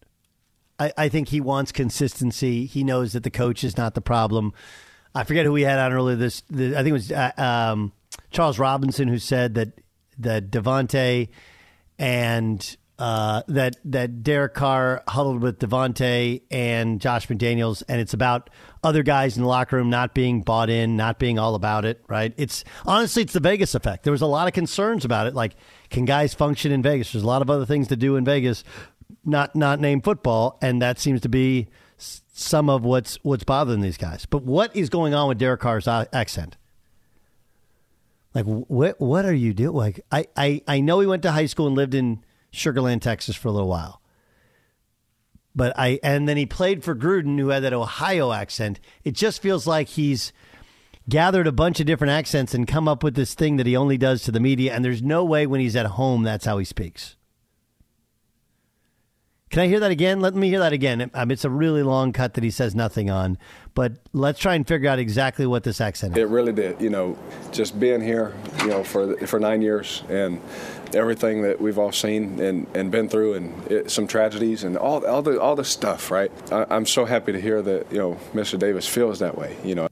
[0.78, 2.64] I, I think he wants consistency.
[2.64, 4.54] He knows that the coach is not the problem.
[5.14, 6.16] I forget who we had on earlier.
[6.16, 7.92] This, the, I think it was uh, um,
[8.30, 9.72] Charles Robinson who said that
[10.18, 11.28] that Davante
[11.98, 18.50] and uh, that that Derek Carr huddled with Davante and Josh McDaniels, and it's about
[18.84, 22.02] other guys in the locker room not being bought in, not being all about it.
[22.08, 22.32] Right?
[22.36, 24.04] It's honestly, it's the Vegas effect.
[24.04, 25.56] There was a lot of concerns about it, like
[25.90, 27.12] can guys function in Vegas?
[27.12, 28.64] There's a lot of other things to do in Vegas,
[29.24, 31.68] not not name football, and that seems to be
[31.98, 34.24] some of what's what's bothering these guys.
[34.24, 36.56] But what is going on with Derek Carr's uh, accent?
[38.34, 39.74] Like what what are you doing?
[39.74, 43.02] Like I, I, I know he went to high school and lived in Sugar Land,
[43.02, 44.00] Texas for a little while.
[45.54, 48.78] But I and then he played for Gruden, who had that Ohio accent.
[49.04, 50.32] It just feels like he's
[51.10, 53.98] gathered a bunch of different accents and come up with this thing that he only
[53.98, 54.72] does to the media.
[54.72, 57.16] And there's no way when he's at home that's how he speaks.
[59.50, 60.20] Can I hear that again?
[60.20, 61.10] Let me hear that again.
[61.12, 63.36] Um, it's a really long cut that he says nothing on,
[63.74, 66.22] but let's try and figure out exactly what this accent is.
[66.22, 66.80] It really did.
[66.80, 67.18] You know,
[67.50, 70.40] just being here, you know, for for nine years and
[70.94, 75.04] everything that we've all seen and, and been through and it, some tragedies and all
[75.04, 76.12] all the all the stuff.
[76.12, 76.30] Right.
[76.52, 78.56] I, I'm so happy to hear that you know Mr.
[78.56, 79.56] Davis feels that way.
[79.64, 79.89] You know.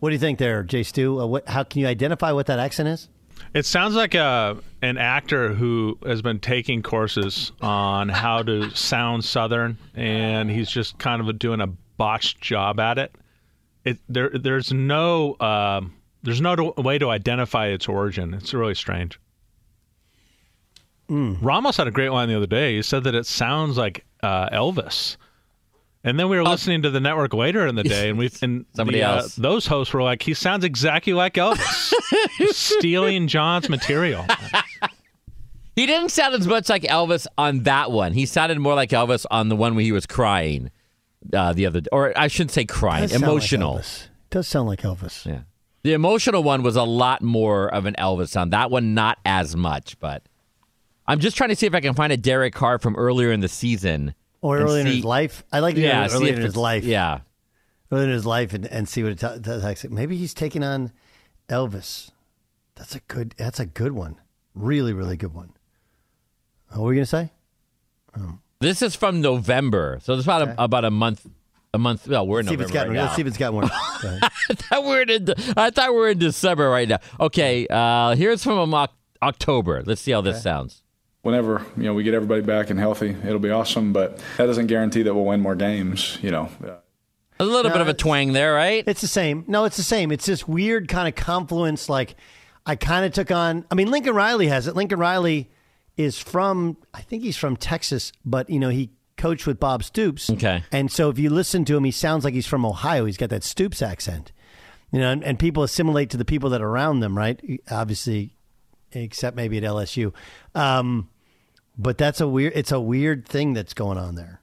[0.00, 1.20] What do you think there, Jay Stu?
[1.20, 3.08] Uh, what, how can you identify what that accent is?
[3.54, 9.24] It sounds like a an actor who has been taking courses on how to sound
[9.24, 13.14] Southern, and he's just kind of doing a botched job at it.
[13.84, 18.34] It there there's no um, there's no way to identify its origin.
[18.34, 19.18] It's really strange.
[21.08, 21.38] Mm.
[21.40, 22.76] Ramos had a great line the other day.
[22.76, 25.16] He said that it sounds like uh, Elvis.
[26.04, 28.64] And then we were listening to the network later in the day, and we and
[28.74, 29.36] Somebody the, uh, else.
[29.36, 31.92] those hosts were like, "He sounds exactly like Elvis,
[32.52, 34.24] stealing John's material."
[35.76, 38.12] He didn't sound as much like Elvis on that one.
[38.12, 40.72] He sounded more like Elvis on the one where he was crying
[41.32, 43.74] uh, the other, or I shouldn't say crying, Does sound like emotional.
[43.76, 44.08] Elvis.
[44.28, 45.24] Does sound like Elvis.
[45.24, 45.42] Yeah.
[45.84, 48.52] The emotional one was a lot more of an Elvis sound.
[48.52, 50.24] That one, not as much, but
[51.06, 53.38] I'm just trying to see if I can find a Derek Carr from earlier in
[53.38, 54.14] the season.
[54.40, 55.44] Or early in his life.
[55.52, 56.84] I like to Yeah, early in his life.
[56.84, 57.20] Yeah.
[57.90, 59.88] Early in his life and, and see what it t- t-.
[59.88, 60.92] Maybe he's taking on
[61.48, 62.10] Elvis.
[62.76, 63.34] That's a good.
[63.36, 64.20] That's a good one.
[64.54, 65.52] Really, really good one.
[66.70, 67.30] What were you gonna say?
[68.60, 71.26] This is from November, so it's about a, about a month.
[71.74, 72.08] A month.
[72.08, 72.92] Well, we're in See it's November gotten.
[72.94, 73.62] right Let's see if it's got more.
[74.02, 74.18] Go.
[74.22, 75.28] I thought we are in.
[75.56, 76.98] I thought we were in December right now.
[77.20, 79.82] Okay, uh, here's from um, Oc- October.
[79.84, 80.82] Let's see how this sounds.
[81.28, 83.92] Whenever you know we get everybody back and healthy, it'll be awesome.
[83.92, 86.16] But that doesn't guarantee that we'll win more games.
[86.22, 86.50] You know,
[87.38, 88.82] A little No, bit of a twang there, right?
[88.86, 89.44] It's the same.
[89.46, 90.10] No, it's the same.
[90.10, 91.88] It's this weird kind of confluence.
[91.88, 92.16] Like
[92.64, 93.66] I kind of took on.
[93.70, 94.74] I mean, Lincoln Riley has it.
[94.74, 95.50] Lincoln Riley
[95.96, 96.76] is from.
[96.94, 100.30] I think he's from Texas, but you know he coached with Bob Stoops.
[100.30, 100.62] Okay.
[100.72, 103.04] And so if you listen to him, he sounds like he's from Ohio.
[103.04, 104.32] He's got that Stoops accent.
[104.92, 107.38] You know, and, and people assimilate to the people that are around them, right?
[107.70, 108.32] Obviously,
[108.92, 110.14] except maybe at LSU.
[110.54, 111.10] Um,
[111.78, 112.52] but that's a weird.
[112.56, 114.42] It's a weird thing that's going on there.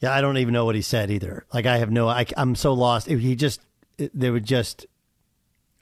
[0.00, 1.46] Yeah, I don't even know what he said either.
[1.52, 2.08] Like I have no.
[2.08, 3.06] I, I'm so lost.
[3.06, 3.60] He just
[3.98, 4.86] there were just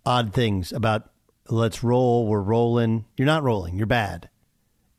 [0.05, 1.11] odd things about
[1.49, 2.27] let's roll.
[2.27, 3.07] We're rolling.
[3.17, 3.77] You're not rolling.
[3.77, 4.29] You're bad.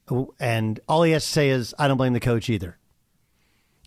[0.09, 2.78] Oh, And all he has to say is, I don't blame the coach either.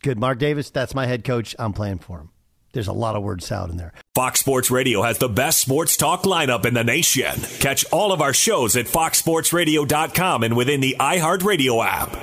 [0.03, 0.71] Good, Mark Davis.
[0.71, 1.55] That's my head coach.
[1.59, 2.31] I'm playing for him.
[2.79, 3.93] There's a lot of word salad in there.
[4.15, 7.35] Fox Sports Radio has the best sports talk lineup in the nation.
[7.59, 12.17] Catch all of our shows at foxsportsradio.com and within the iHeartRadio app.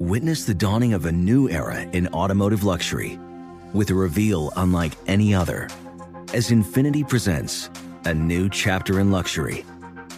[0.00, 3.20] Witness the dawning of a new era in automotive luxury
[3.72, 5.68] with a reveal unlike any other
[6.34, 7.70] as Infiniti presents
[8.04, 9.64] a new chapter in luxury,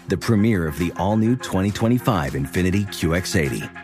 [0.09, 3.84] the premiere of the all new 2025 Infiniti QX80.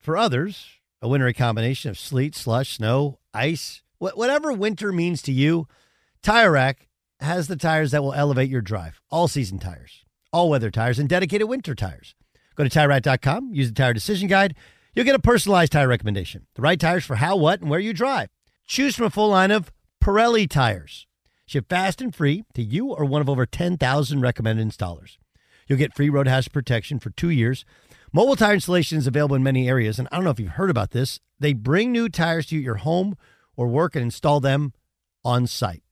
[0.00, 0.66] for others,
[1.02, 5.66] a wintry combination of sleet, slush, snow, ice, wh- whatever winter means to you,
[6.22, 6.88] Tire Rack
[7.20, 9.00] has the tires that will elevate your drive.
[9.10, 12.14] All season tires, all weather tires, and dedicated winter tires.
[12.56, 14.54] Go to TireRack.com, use the Tire Decision Guide.
[14.94, 16.46] You'll get a personalized tire recommendation.
[16.56, 18.28] The right tires for how, what, and where you drive.
[18.66, 19.72] Choose from a full line of
[20.02, 21.06] Pirelli tires.
[21.46, 25.16] Ship fast and free to you or one of over 10,000 recommended installers.
[25.66, 27.64] You'll get free road hazard protection for two years.
[28.12, 30.68] Mobile tire installation is available in many areas, and I don't know if you've heard
[30.68, 31.20] about this.
[31.38, 33.16] They bring new tires to your home
[33.56, 34.72] or work and install them
[35.24, 35.84] on site.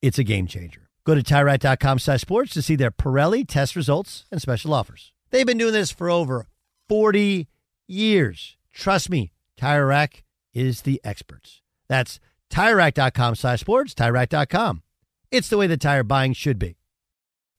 [0.00, 0.88] It's a game changer.
[1.04, 5.12] Go to TireRack.com slash sports to see their Pirelli test results and special offers.
[5.30, 6.46] They've been doing this for over
[6.88, 7.46] 40
[7.86, 8.56] years.
[8.72, 11.60] Trust me, Tire Rack is the experts.
[11.88, 14.82] That's TireRack.com slash sports, TireRack.com.
[15.30, 16.79] It's the way the tire buying should be.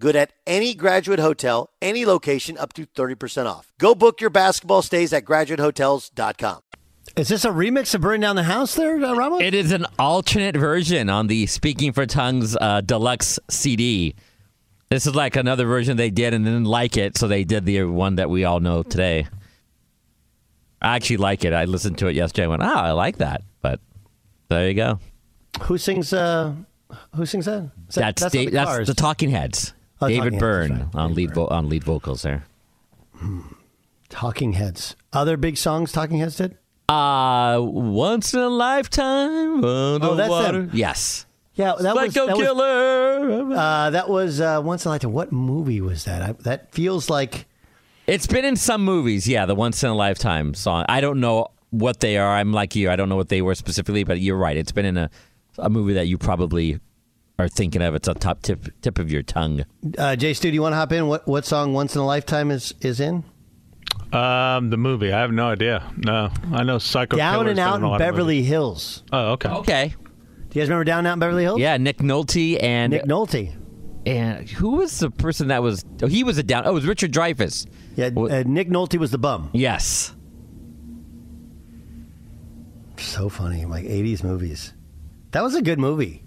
[0.00, 3.70] Good at any graduate hotel, any location, up to 30% off.
[3.78, 6.60] Go book your basketball stays at graduatehotels.com.
[7.16, 9.42] Is this a remix of Burn Down the House there, uh, Ramos?
[9.42, 14.14] It is an alternate version on the Speaking for Tongues uh, deluxe CD.
[14.88, 17.82] This is like another version they did and didn't like it, so they did the
[17.82, 19.26] one that we all know today.
[20.80, 21.52] I actually like it.
[21.52, 22.46] I listened to it yesterday.
[22.46, 23.42] I went, oh, I like that.
[23.60, 23.80] But
[24.48, 24.98] there you go.
[25.64, 26.14] Who sings?
[26.14, 26.54] Uh,
[27.14, 27.70] who sings that?
[27.90, 29.74] Is that- That's on Da- the that's the Talking Heads.
[30.02, 30.94] Oh, David Byrne right.
[30.94, 32.44] on lead vo- on lead vocals there.
[34.08, 34.96] Talking Heads.
[35.12, 36.56] Other big songs Talking Heads did?
[36.88, 39.64] Uh, once in a lifetime.
[39.64, 40.70] Oh, that's them.
[40.72, 41.26] Yes.
[41.54, 43.54] Yeah, that was Psycho that was, Killer.
[43.54, 45.12] uh, that was uh, once in a lifetime.
[45.12, 46.22] What movie was that?
[46.22, 47.46] I, that feels like
[48.06, 50.86] It's been in some movies, yeah, the once in a lifetime song.
[50.88, 52.34] I don't know what they are.
[52.34, 52.90] I'm like you.
[52.90, 54.56] I don't know what they were specifically, but you're right.
[54.56, 55.10] It's been in a
[55.58, 56.80] a movie that you probably
[57.40, 57.94] are thinking of.
[57.94, 59.64] It's a top tip tip of your tongue.
[59.98, 60.50] uh, Jay Stu.
[60.50, 61.06] Do you want to hop in?
[61.08, 63.24] What what song Once in a Lifetime is is in?
[64.12, 65.12] Um, the movie.
[65.12, 65.92] I have no idea.
[65.96, 67.16] No, I know Psycho.
[67.16, 68.48] Down Killer's and Out in a in lot of Beverly movies.
[68.48, 69.02] Hills.
[69.12, 69.48] Oh, okay.
[69.48, 69.94] Okay.
[69.96, 71.60] Do you guys remember Down and Out in Beverly Hills?
[71.60, 73.56] Yeah, Nick Nolte and Nick Nolte.
[74.06, 75.84] And who was the person that was?
[76.02, 76.62] Oh, he was a down.
[76.66, 77.66] Oh, it was Richard Dreyfuss.
[77.96, 79.50] Yeah, uh, Nick Nolte was the bum.
[79.52, 80.14] Yes.
[82.96, 84.74] So funny, like '80s movies.
[85.32, 86.24] That was a good movie.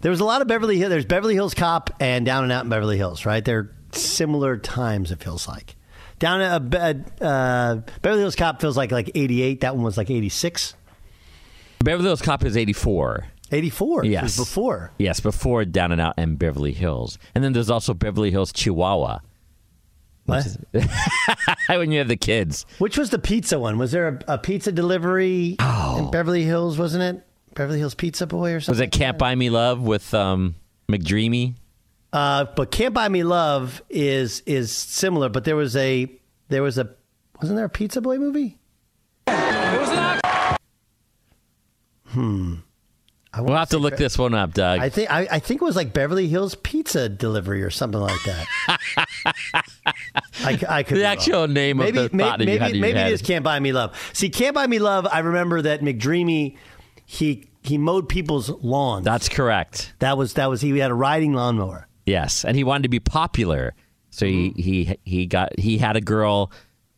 [0.00, 0.90] There was a lot of Beverly Hills.
[0.90, 3.44] There's Beverly Hills Cop and Down and Out in Beverly Hills, right?
[3.44, 5.10] They're similar times.
[5.10, 5.76] It feels like.
[6.18, 9.60] Down uh, Be- uh, Beverly Hills Cop feels like like '88.
[9.60, 10.74] That one was like '86.
[11.82, 13.26] Beverly Hills Cop is 84.
[13.52, 14.04] 84.
[14.04, 14.36] Yes.
[14.36, 14.92] Before.
[14.98, 17.18] Yes, before Down and Out and Beverly Hills.
[17.34, 19.20] And then there's also Beverly Hills Chihuahua.
[20.26, 20.46] What?
[21.68, 22.66] when you have the kids.
[22.78, 23.78] Which was the pizza one?
[23.78, 26.78] Was there a, a pizza delivery in Beverly Hills?
[26.78, 28.72] Wasn't it Beverly Hills Pizza Boy or something.
[28.72, 28.88] Was something?
[28.88, 30.54] it Can't Buy Me Love with um,
[30.90, 31.54] McDreamy?
[32.12, 35.28] Uh, but Can't Buy Me Love is is similar.
[35.28, 36.10] But there was a
[36.48, 36.90] there was a
[37.40, 38.58] wasn't there a Pizza Boy movie?
[39.26, 40.58] It was not.
[42.08, 42.54] Hmm.
[43.32, 44.80] I We'll have to look Be- this one up, Doug.
[44.80, 48.18] I think I, I think it was like Beverly Hills Pizza Delivery or something like
[48.24, 48.46] that.
[50.44, 51.52] I could The actual wrong.
[51.52, 53.10] name of maybe, the may- thought that you maybe, had in your maybe head.
[53.10, 53.96] it is Can't Buy Me Love.
[54.12, 55.06] See, Can't Buy Me Love.
[55.10, 56.56] I remember that McDreamy
[57.10, 59.04] he he mowed people's lawns.
[59.04, 59.92] That's correct.
[59.98, 61.88] That was that was he had a riding lawnmower.
[62.06, 63.74] Yes, and he wanted to be popular,
[64.10, 64.60] so Mm-hmm.
[64.60, 66.52] he he he got he had a girl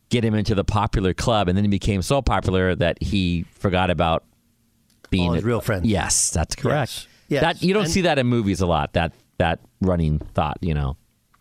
[0.09, 3.89] get him into the popular club, and then he became so popular that he forgot
[3.89, 4.23] about
[5.09, 5.87] being All his a- real friends.
[5.87, 7.07] Yes, that's correct.
[7.27, 7.41] Yes.
[7.41, 8.93] That you don't And- see that in movies a lot.
[8.93, 10.95] That that running thought, you know,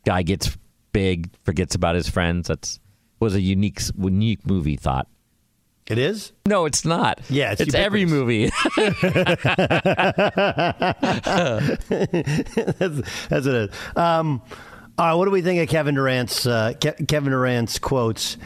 [0.07, 0.57] guy gets
[0.93, 2.49] big, forgets about his friends.
[2.49, 2.81] That's
[3.21, 5.07] was a unique unique movie thought.
[5.87, 6.33] It is.
[6.47, 7.21] No, it's not.
[7.29, 8.51] Yeah, it's it's every movie.
[8.77, 9.01] that's,
[13.29, 13.71] that's it.
[13.97, 14.43] Um,
[14.99, 18.37] all right, what do we think of Kevin Durant's uh, Ke- Kevin Durant's quotes?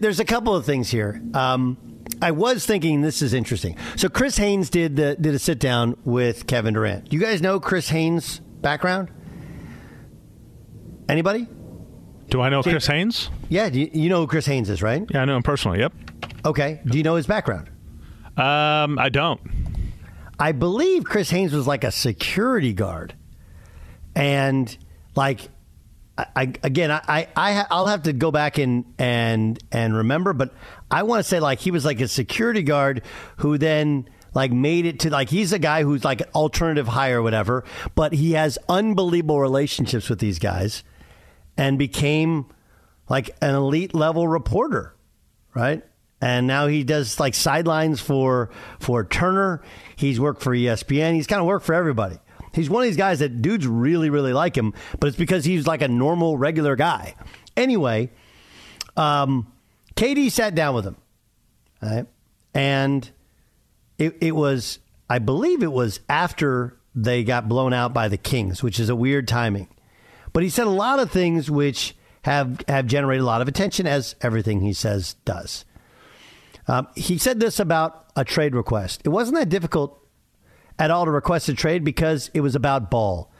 [0.00, 1.22] There's a couple of things here.
[1.32, 1.78] Um,
[2.20, 3.76] I was thinking this is interesting.
[3.96, 7.12] So Chris Haynes did the, did a sit down with Kevin Durant.
[7.12, 9.10] You guys know Chris Haynes' background?
[11.08, 11.48] Anybody?
[12.28, 13.30] Do I know Chris Haynes?
[13.48, 15.04] Yeah, you, you know who Chris Haynes is, right?
[15.08, 15.78] Yeah, I know him personally.
[15.78, 15.92] Yep.
[16.44, 16.80] Okay.
[16.86, 17.68] Do you know his background?
[18.36, 19.40] Um, I don't.
[20.38, 23.14] I believe Chris Haynes was like a security guard,
[24.14, 24.76] and
[25.14, 25.48] like,
[26.18, 30.52] I, I again, I, I I'll have to go back and and and remember, but
[30.90, 33.02] I want to say like he was like a security guard
[33.38, 37.20] who then like made it to like he's a guy who's like an alternative hire
[37.20, 37.64] or whatever,
[37.94, 40.84] but he has unbelievable relationships with these guys,
[41.56, 42.44] and became
[43.08, 44.94] like an elite level reporter,
[45.54, 45.82] right?
[46.20, 48.50] And now he does like sidelines for
[48.80, 49.62] for Turner.
[49.96, 51.14] He's worked for ESPN.
[51.14, 52.18] He's kind of worked for everybody.
[52.54, 55.66] He's one of these guys that dudes really really like him, but it's because he's
[55.66, 57.14] like a normal regular guy.
[57.54, 58.10] Anyway,
[58.96, 59.52] um,
[59.94, 60.96] KD sat down with him,
[61.82, 62.06] right?
[62.56, 63.10] and
[63.98, 68.62] it, it was I believe it was after they got blown out by the Kings,
[68.62, 69.68] which is a weird timing.
[70.32, 73.86] But he said a lot of things which have have generated a lot of attention,
[73.86, 75.64] as everything he says does.
[76.68, 79.02] Um, he said this about a trade request.
[79.04, 80.00] It wasn't that difficult
[80.78, 83.32] at all to request a trade because it was about ball.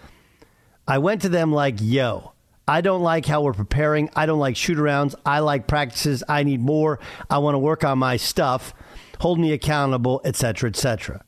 [0.86, 2.32] I went to them like, yo,
[2.68, 4.10] I don't like how we're preparing.
[4.14, 5.14] I don't like shoot arounds.
[5.24, 6.22] I like practices.
[6.28, 6.98] I need more.
[7.28, 8.74] I want to work on my stuff.
[9.20, 11.24] Hold me accountable, etc., etc.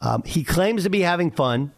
[0.00, 1.72] Um, he claims to be having fun.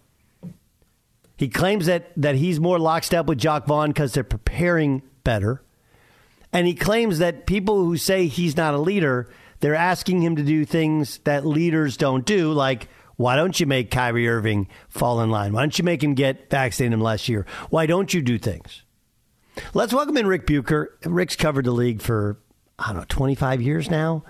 [1.37, 5.63] He claims that, that he's more lockstep with Jacque Vaughn because they're preparing better.
[6.53, 9.31] And he claims that people who say he's not a leader,
[9.61, 13.91] they're asking him to do things that leaders don't do, like why don't you make
[13.91, 15.53] Kyrie Irving fall in line?
[15.53, 17.47] Why don't you make him get vaccinated last year?
[17.71, 18.83] Why don't you do things?
[19.75, 20.99] Let's welcome in Ric Bucher.
[21.05, 22.39] Ric's covered the league for,
[22.79, 24.25] I don't know, 25 years now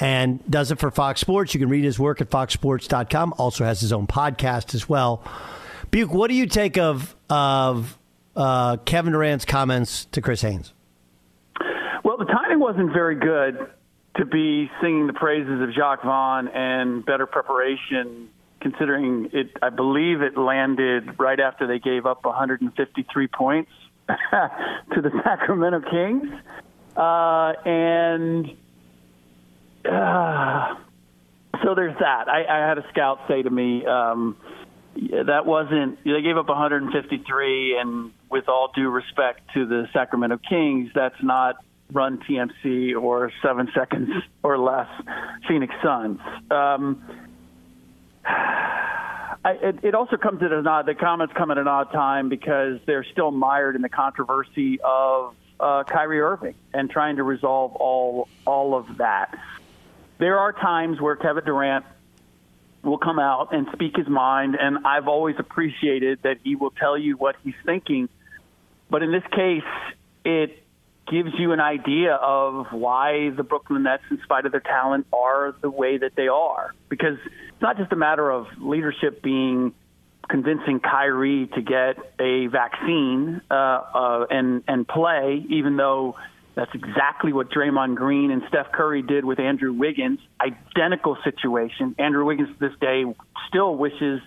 [0.00, 1.54] and does it for Fox Sports.
[1.54, 3.34] You can read his work at foxsports.com.
[3.38, 5.22] Also has his own podcast as well.
[5.90, 7.98] Buke, what do you take of, of
[8.34, 10.72] uh, Kevin Durant's comments to Chris Haynes?
[12.04, 13.66] Well, the timing wasn't very good
[14.16, 18.28] to be singing the praises of Jacque Vaughn and better preparation,
[18.60, 19.50] considering it.
[19.62, 23.70] I believe it landed right after they gave up 153 points
[24.06, 26.28] to the Sacramento Kings,
[26.94, 28.54] uh, and
[29.86, 30.74] uh,
[31.64, 32.28] so there's that.
[32.28, 33.86] I, I had a scout say to me.
[33.86, 34.36] Um,
[34.94, 40.90] that wasn't they gave up 153 and with all due respect to the Sacramento Kings
[40.94, 41.56] that's not
[41.92, 44.10] run TMC or 7 seconds
[44.42, 44.88] or less
[45.46, 46.20] Phoenix Suns
[46.50, 47.02] um
[49.44, 50.86] I, it, it also comes at an odd.
[50.86, 55.34] The comments come at an odd time because they're still mired in the controversy of
[55.60, 59.38] uh, Kyrie Irving and trying to resolve all all of that.
[60.18, 61.84] There are times where Kevin Durant
[62.82, 66.96] will come out and speak his mind, and I've always appreciated that he will tell
[66.96, 68.08] you what he's thinking.
[68.88, 69.62] But in this case,
[70.24, 70.63] it
[71.06, 75.54] gives you an idea of why the Brooklyn Nets, in spite of their talent, are
[75.60, 76.74] the way that they are.
[76.88, 79.74] Because it's not just a matter of leadership being
[80.28, 86.16] convincing Kyrie to get a vaccine uh, uh, and and play, even though
[86.54, 90.20] that's exactly what Draymond Green and Steph Curry did with Andrew Wiggins.
[90.40, 91.96] Identical situation.
[91.98, 93.04] Andrew Wiggins to this day
[93.48, 94.20] still wishes,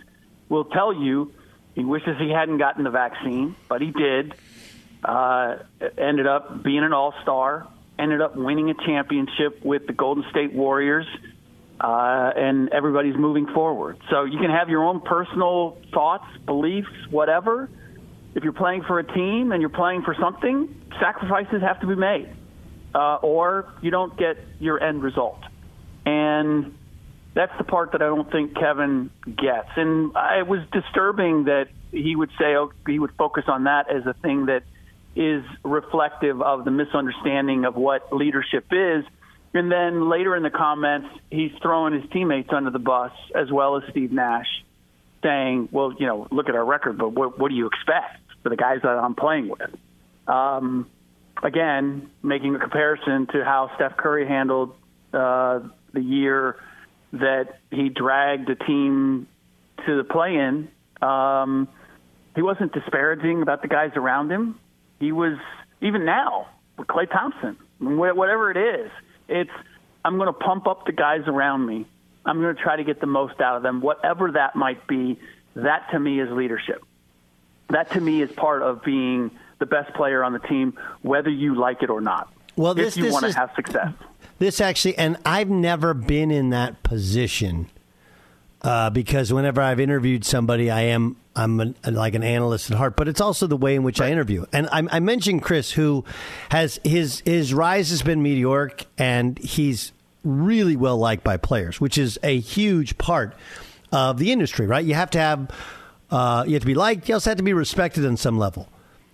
[0.50, 1.32] will tell you,
[1.74, 4.34] he wishes he hadn't gotten the vaccine, but he did.
[5.04, 5.58] Uh,
[5.98, 7.68] ended up being an all star,
[8.00, 11.06] ended up winning a championship with the Golden State Warriors,
[11.80, 13.98] uh, and everybody's moving forward.
[14.10, 17.70] So you can have your own personal thoughts, beliefs, whatever.
[18.36, 21.96] If you're playing for a team and you're playing for something, sacrifices have to be
[21.96, 22.30] made,
[22.94, 25.40] uh, or you don't get your end result.
[26.06, 26.74] And
[27.38, 29.70] That's the part that I don't think Kevin gets.
[29.76, 34.08] And it was disturbing that he would say oh, he would focus on that as
[34.08, 34.64] a thing that
[35.18, 39.04] is reflective of the misunderstanding of what leadership is.
[39.54, 43.78] And then later in the comments, he's throwing his teammates under the bus as well
[43.78, 44.64] as Steve Nash,
[45.24, 48.50] saying, "Well, you know, look at our record, but what, what do you expect for
[48.50, 49.76] the guys that I'm playing with?"
[50.28, 50.88] Um,
[51.42, 54.76] again, making a comparison to how Steph Curry handled
[55.14, 55.62] uh,
[55.94, 56.58] the year
[57.14, 59.28] that he dragged the team
[59.86, 60.70] to the play-in.
[61.02, 61.68] Um,
[62.36, 64.60] he wasn't disparaging about the guys around him.
[65.00, 65.38] He was
[65.82, 68.92] even now with Klay Thompson, whatever it is.
[69.28, 69.52] It's
[70.04, 71.86] I'm going to pump up the guys around me.
[72.26, 75.20] I'm going to try to get the most out of them, whatever that might be.
[75.56, 76.84] That to me is leadership.
[77.70, 81.56] That to me is part of being the best player on the team, whether you
[81.56, 82.32] like it or not.
[82.56, 83.94] Well, if this, you this want to have success.
[84.40, 87.70] This actually, and I've never been in that position
[88.62, 92.96] uh, because whenever I've interviewed somebody, I am I'm an, like an analyst at heart,
[92.96, 94.46] but it's also the way in which I interview.
[94.52, 96.04] And I, I mentioned Chris, who
[96.50, 99.94] has his his rise has been meteoric, and he's
[100.24, 103.36] really well liked by players, which is a huge part
[103.92, 104.84] of the industry, right?
[104.84, 105.52] You have to have
[106.10, 107.08] uh, you have to be liked.
[107.08, 108.70] You also have to be respected on some level.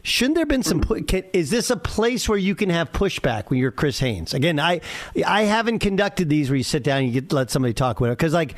[0.05, 0.81] Shouldn't there have been some?
[0.81, 4.33] Can, is this a place where you can have pushback when you're Chris Haynes?
[4.33, 4.81] Again, I
[5.25, 8.11] I haven't conducted these where you sit down and you get let somebody talk with
[8.11, 8.55] it because like,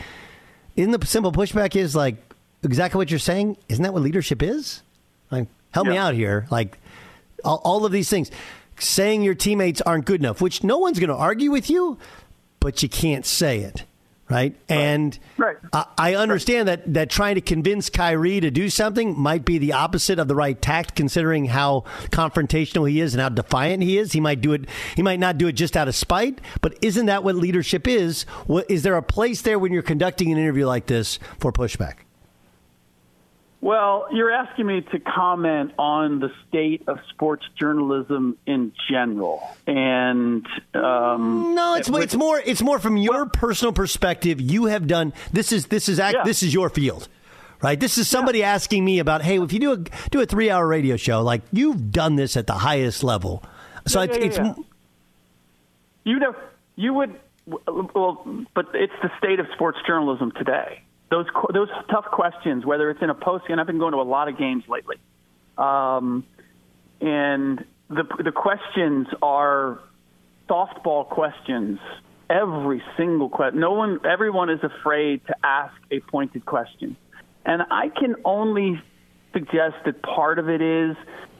[0.76, 2.17] in the simple pushback is like
[2.63, 3.57] exactly what you're saying.
[3.69, 4.82] Isn't that what leadership is?
[5.32, 6.47] Like, help me out here.
[6.51, 6.78] Like
[7.43, 8.32] all, all of these things,
[8.80, 11.97] saying your teammates aren't good enough, which no one's going to argue with you,
[12.59, 13.84] but you can't say it,
[14.30, 14.55] right?
[14.69, 15.17] And
[15.73, 19.73] I, I understand that that trying to convince Kyrie to do something might be the
[19.73, 24.13] opposite of the right tact, considering how confrontational he is and how defiant he is.
[24.13, 24.65] He might do it.
[24.95, 28.23] He might not do it just out of spite, but isn't that what leadership is?
[28.47, 32.05] What, is there a place there when you're conducting an interview like this for pushback?
[33.66, 40.45] Well, you're asking me to comment on the state of sports journalism in general, and
[40.76, 44.39] um, No, it's it's more it's more from your personal perspective.
[44.39, 47.09] You have done this is this is act, this is your field,
[47.59, 47.80] right?
[47.80, 49.78] This is somebody asking me about hey, if you do a
[50.11, 53.43] do a three hour radio show, like you've done this at the highest level,
[53.88, 54.53] so Yeah, it's, yeah, it's yeah.
[56.03, 56.36] you know
[56.76, 60.85] you would well, but it's the state of sports journalism today.
[61.12, 64.10] Those those tough questions, whether it's in a post, and I've been going to a
[64.10, 64.97] lot of games lately,
[65.58, 66.26] um,
[66.99, 69.80] and the the questions are
[70.49, 71.80] softball questions.
[72.28, 73.60] Every single question.
[73.60, 76.97] No one, everyone is afraid to ask a pointed question,
[77.45, 78.82] and I can only
[79.32, 80.95] suggest that part of it is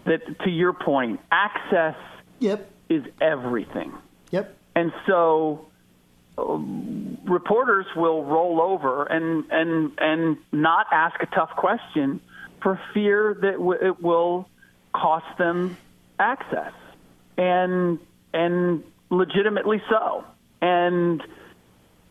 [0.06, 1.96] that, to your point, access
[2.40, 2.70] yep.
[2.90, 3.94] is everything.
[4.32, 4.56] Yep.
[4.76, 5.68] And so
[6.38, 12.20] reporters will roll over and, and, and not ask a tough question
[12.62, 14.48] for fear that w- it will
[14.94, 15.78] cost them
[16.20, 16.74] access.
[17.38, 18.00] And,
[18.34, 20.24] and legitimately so.
[20.62, 21.22] And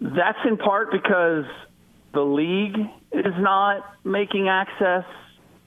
[0.00, 1.44] that's in part because
[2.12, 2.78] the league
[3.12, 5.04] is not making access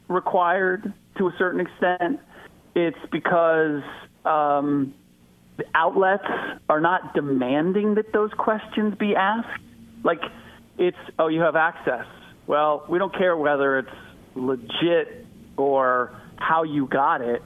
[0.08, 2.20] required to a certain extent.
[2.76, 3.82] It's because
[4.26, 4.94] um,
[5.74, 6.28] outlets
[6.70, 9.62] are not demanding that those questions be asked.
[10.04, 10.22] Like,
[10.78, 12.06] it's, oh, you have access.
[12.46, 13.90] Well, we don't care whether it's
[14.36, 15.26] legit
[15.58, 17.42] or how you got it.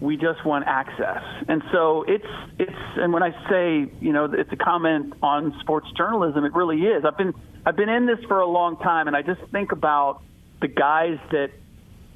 [0.00, 1.22] We just want access.
[1.48, 2.26] And so it's,
[2.58, 6.82] it's, and when I say, you know, it's a comment on sports journalism, it really
[6.82, 7.04] is.
[7.04, 7.32] I've been,
[7.64, 10.22] I've been in this for a long time, and I just think about
[10.60, 11.50] the guys that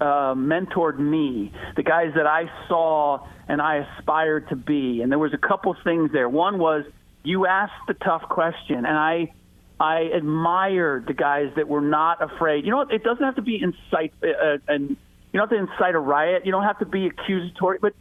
[0.01, 5.03] uh, mentored me, the guys that I saw and I aspired to be.
[5.03, 6.29] And there was a couple things there.
[6.29, 6.85] One was
[7.23, 9.33] you asked the tough question, and I
[9.79, 12.65] I admired the guys that were not afraid.
[12.65, 14.97] You know, it doesn't have to be incite uh, and
[15.33, 16.45] you don't have to incite a riot.
[16.45, 17.95] You don't have to be accusatory, but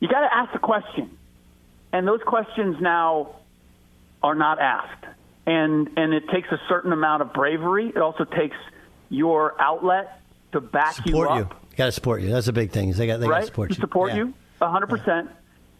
[0.00, 1.18] you got to ask the question.
[1.92, 3.36] And those questions now
[4.22, 5.04] are not asked,
[5.46, 7.88] and and it takes a certain amount of bravery.
[7.88, 8.56] It also takes
[9.08, 10.19] your outlet
[10.52, 11.12] to back you.
[11.12, 11.42] support you you.
[11.42, 12.30] up Got to support you.
[12.30, 12.88] That's a big thing.
[12.90, 13.40] is They got they got right?
[13.40, 13.80] to support to you.
[13.80, 14.16] support Yeah.
[14.18, 15.30] you, a hundred percent.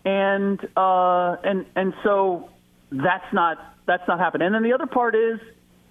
[0.05, 2.49] And uh, and and so
[2.91, 4.47] that's not that's not happening.
[4.47, 5.39] And then the other part is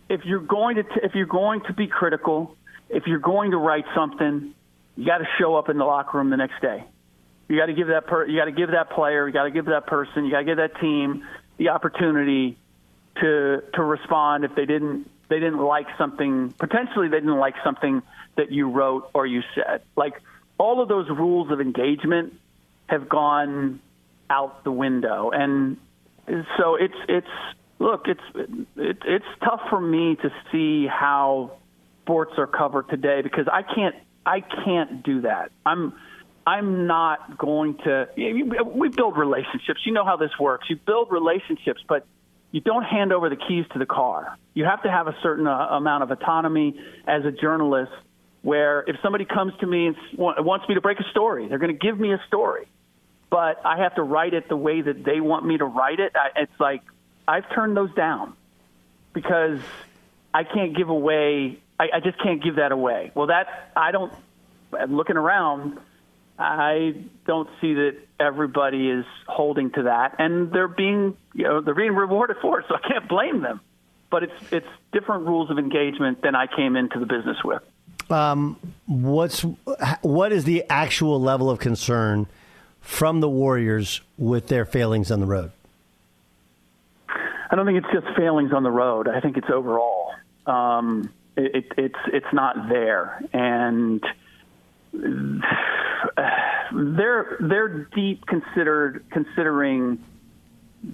[0.10, 2.56] if you're going to t- if you're going to be critical,
[2.90, 4.54] if you're going to write something,
[4.96, 6.84] you got to show up in the locker room the next day.
[7.48, 9.52] You got to give that per- you got to give that player, you got to
[9.52, 11.24] give that person, you got to give that team
[11.58, 12.58] the opportunity
[13.22, 18.02] to to respond if they didn't they didn't like something potentially they didn't like something
[18.36, 19.82] that you wrote or you said.
[19.96, 20.22] Like
[20.58, 22.34] all of those rules of engagement
[22.88, 23.80] have gone
[24.30, 25.78] out the window and
[26.58, 27.28] so it's it's
[27.80, 28.22] look, it's
[28.76, 31.58] it, it's tough for me to see how
[32.04, 35.52] sports are covered today because I can't I can't do that.
[35.66, 35.94] I'm
[36.46, 38.08] I'm not going to.
[38.16, 39.82] We build relationships.
[39.86, 40.68] You know how this works.
[40.70, 42.06] You build relationships, but
[42.52, 44.38] you don't hand over the keys to the car.
[44.54, 47.92] You have to have a certain uh, amount of autonomy as a journalist.
[48.42, 51.78] Where if somebody comes to me and wants me to break a story, they're going
[51.78, 52.68] to give me a story,
[53.30, 56.14] but I have to write it the way that they want me to write it.
[56.16, 56.82] I, it's like
[57.28, 58.34] I've turned those down
[59.12, 59.60] because
[60.34, 61.60] I can't give away.
[61.78, 63.12] I, I just can't give that away.
[63.14, 64.14] Well, that I don't.
[64.88, 65.80] Looking around,
[66.40, 66.96] I
[67.28, 71.96] don't see that everybody is holding to that, and they're being you know they're being
[71.96, 72.66] rewarded for it.
[72.70, 73.60] So I can't blame them.
[74.10, 77.62] But it's it's different rules of engagement than I came into the business with.
[78.10, 79.42] Um, what's
[80.02, 82.28] what is the actual level of concern
[82.82, 85.52] from the Warriors with their failings on the road?
[87.52, 89.08] I don't think it's just failings on the road.
[89.08, 90.14] I think it's overall.
[90.46, 94.04] Um, it, it, it's it's not there, and
[96.72, 100.04] they're they're deep considered considering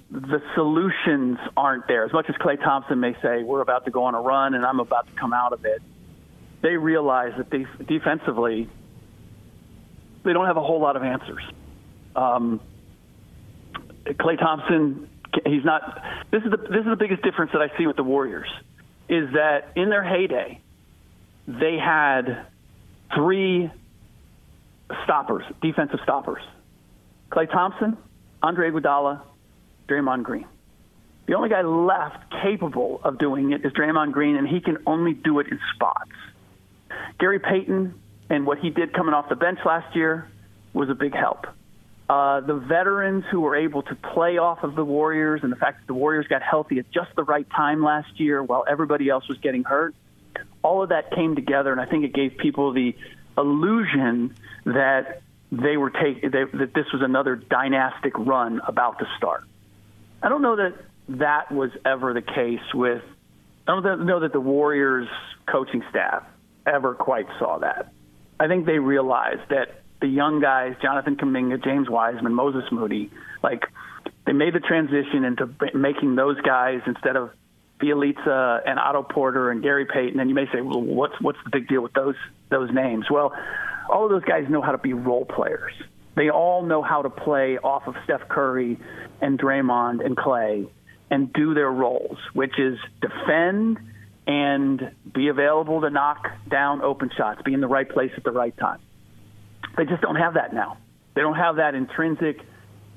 [0.09, 2.05] the solutions aren't there.
[2.05, 4.65] As much as Klay Thompson may say, "We're about to go on a run, and
[4.65, 5.81] I'm about to come out of it,"
[6.61, 8.69] they realize that they, defensively
[10.23, 11.43] they don't have a whole lot of answers.
[12.15, 12.59] Um,
[14.05, 15.07] Klay Thompson,
[15.45, 16.01] he's not.
[16.31, 18.49] This is the this is the biggest difference that I see with the Warriors,
[19.07, 20.59] is that in their heyday,
[21.47, 22.47] they had
[23.13, 23.71] three
[25.03, 26.41] stoppers, defensive stoppers.
[27.31, 27.97] Klay Thompson,
[28.41, 29.21] Andre Iguodala,
[29.87, 30.47] Draymond Green.
[31.27, 35.13] The only guy left capable of doing it is Draymond Green, and he can only
[35.13, 36.11] do it in spots.
[37.19, 40.29] Gary Payton and what he did coming off the bench last year
[40.73, 41.45] was a big help.
[42.07, 45.81] Uh, the veterans who were able to play off of the Warriors and the fact
[45.81, 49.27] that the Warriors got healthy at just the right time last year while everybody else
[49.27, 49.95] was getting hurt,
[50.61, 52.95] all of that came together, and I think it gave people the
[53.37, 55.21] illusion that
[55.51, 59.43] they were they, that this was another dynastic run about to start.
[60.21, 60.75] I don't know that
[61.09, 63.03] that was ever the case with.
[63.67, 65.07] I don't know that the Warriors
[65.47, 66.23] coaching staff
[66.65, 67.91] ever quite saw that.
[68.39, 73.11] I think they realized that the young guys, Jonathan Kuminga, James Wiseman, Moses Moody,
[73.41, 73.63] like
[74.25, 77.31] they made the transition into making those guys instead of
[77.79, 80.19] Bjelica and Otto Porter and Gary Payton.
[80.19, 82.15] And you may say, well, what's what's the big deal with those
[82.49, 83.05] those names?
[83.09, 83.33] Well,
[83.89, 85.73] all of those guys know how to be role players.
[86.15, 88.79] They all know how to play off of Steph Curry
[89.21, 90.67] and Draymond and Klay
[91.11, 93.77] and do their roles, which is defend
[94.25, 98.31] and be available to knock down open shots, be in the right place at the
[98.31, 98.79] right time.
[99.77, 100.77] They just don't have that now.
[101.13, 102.39] They don't have that intrinsic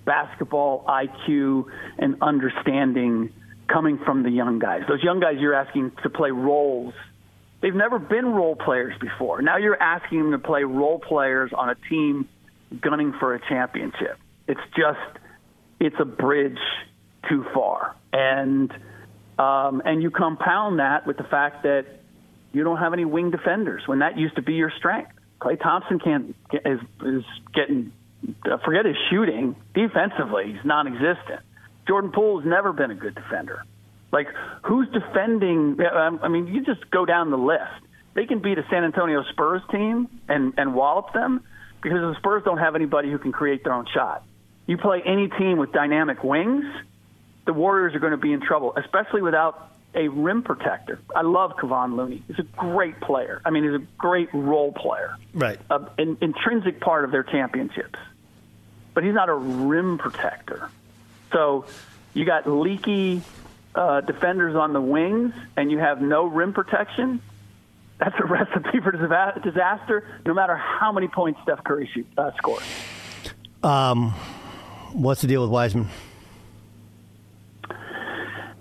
[0.04, 1.66] basketball IQ
[1.98, 3.32] and understanding
[3.68, 4.82] coming from the young guys.
[4.88, 6.94] Those young guys you're asking to play roles
[7.60, 9.42] They've never been role players before.
[9.42, 12.28] Now you're asking them to play role players on a team
[12.80, 14.18] gunning for a championship.
[14.46, 15.18] It's just
[15.80, 16.58] it's a bridge
[17.28, 17.96] too far.
[18.12, 18.70] And
[19.38, 21.86] um, and you compound that with the fact that
[22.52, 25.12] you don't have any wing defenders when that used to be your strength.
[25.40, 27.92] Klay Thompson can't is is getting
[28.64, 30.52] forget his shooting defensively.
[30.52, 31.40] He's non-existent.
[31.88, 33.64] Jordan Poole's never been a good defender.
[34.12, 34.28] Like,
[34.62, 35.78] who's defending?
[35.80, 37.62] I mean, you just go down the list.
[38.14, 41.42] They can beat a San Antonio Spurs team and, and wallop them
[41.82, 44.24] because the Spurs don't have anybody who can create their own shot.
[44.66, 46.64] You play any team with dynamic wings,
[47.46, 51.00] the Warriors are going to be in trouble, especially without a rim protector.
[51.16, 52.22] I love Kevon Looney.
[52.26, 53.40] He's a great player.
[53.44, 55.16] I mean, he's a great role player.
[55.32, 55.58] Right.
[55.70, 57.98] Uh, An intrinsic part of their championships.
[58.92, 60.70] But he's not a rim protector.
[61.32, 61.66] So
[62.14, 63.22] you got leaky
[63.74, 67.22] uh, defenders on the wings and you have no rim protection,
[67.98, 70.04] that's a recipe for disaster.
[70.24, 72.62] No matter how many points Steph Curry shoot, uh, scores.
[73.62, 74.12] Um,
[74.92, 75.88] what's the deal with Wiseman?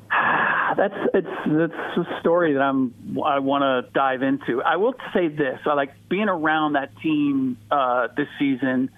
[0.75, 2.93] That's it's that's a story that I'm
[3.25, 4.61] I want to dive into.
[4.61, 8.91] I will say this: I like being around that team uh, this season.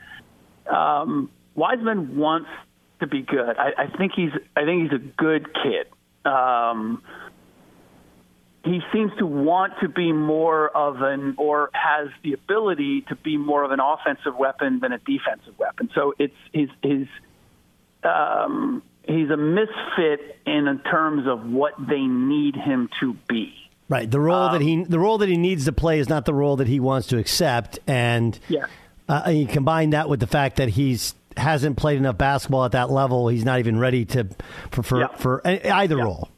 [0.67, 2.49] Um, Wiseman wants
[2.99, 3.57] to be good.
[3.57, 5.87] I, I think he's I think he's a good kid.
[6.29, 7.01] Um,
[8.63, 13.37] he seems to want to be more of an, or has the ability to be
[13.37, 15.89] more of an offensive weapon than a defensive weapon.
[15.95, 17.07] So it's his his
[18.03, 23.53] um, he's a misfit in terms of what they need him to be.
[23.87, 24.09] Right.
[24.09, 26.33] The role um, that he the role that he needs to play is not the
[26.33, 28.65] role that he wants to accept, and yeah.
[29.07, 32.89] Uh, you combine that with the fact that he's hasn't played enough basketball at that
[32.89, 33.27] level.
[33.27, 34.27] He's not even ready to
[34.71, 36.29] for for, for either role.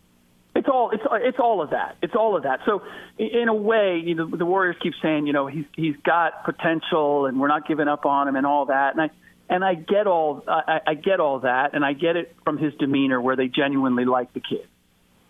[0.54, 1.96] It's all it's it's all of that.
[2.02, 2.60] It's all of that.
[2.66, 2.84] So
[3.18, 7.26] in a way, you know, the Warriors keep saying, you know, he's he's got potential,
[7.26, 8.94] and we're not giving up on him, and all that.
[8.94, 9.10] And I
[9.50, 12.74] and I get all I, I get all that, and I get it from his
[12.76, 14.68] demeanor, where they genuinely like the kid.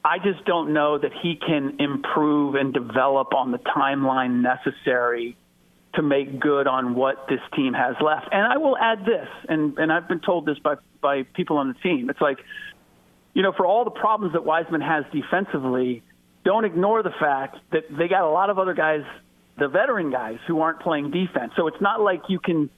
[0.04, 5.38] I just don't know that he can improve and develop on the timeline necessary
[5.96, 8.28] to make good on what this team has left.
[8.32, 11.68] And I will add this, and and I've been told this by by people on
[11.68, 12.10] the team.
[12.10, 12.40] It's like
[13.34, 16.04] you know, for all the problems that Wiseman has defensively,
[16.44, 19.04] don't ignore the fact that they got a lot of other guys,
[19.58, 21.54] the veteran guys, who aren't playing defense.
[21.56, 22.70] So it's not like you can,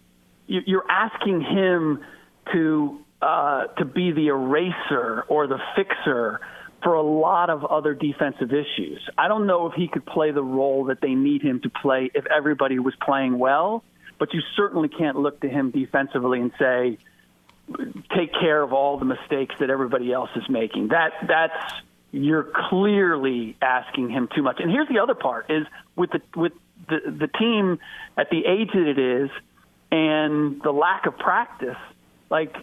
[0.47, 2.03] you're asking him
[2.51, 6.41] to uh, to be the eraser or the fixer
[6.83, 8.99] for a lot of other defensive issues.
[9.17, 12.11] I don't know if he could play the role that they need him to play
[12.13, 13.83] if everybody was playing well,
[14.19, 16.97] but you certainly can't look to him defensively and say,
[18.15, 20.89] take care of all the mistakes that everybody else is making.
[20.89, 21.73] That that's
[22.11, 24.59] you're clearly asking him too much.
[24.59, 25.65] And here's the other part: is
[25.95, 26.51] with the with
[26.89, 27.79] the the team
[28.17, 29.29] at the age that it is,
[29.91, 31.77] and the lack of practice.
[32.29, 32.53] Like,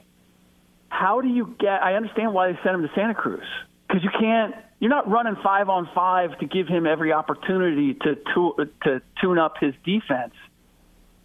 [0.91, 1.83] how do you get?
[1.83, 3.47] I understand why they sent him to Santa Cruz
[3.91, 4.55] because you can't.
[4.79, 9.39] You're not running five on five to give him every opportunity to to, to tune
[9.39, 10.33] up his defense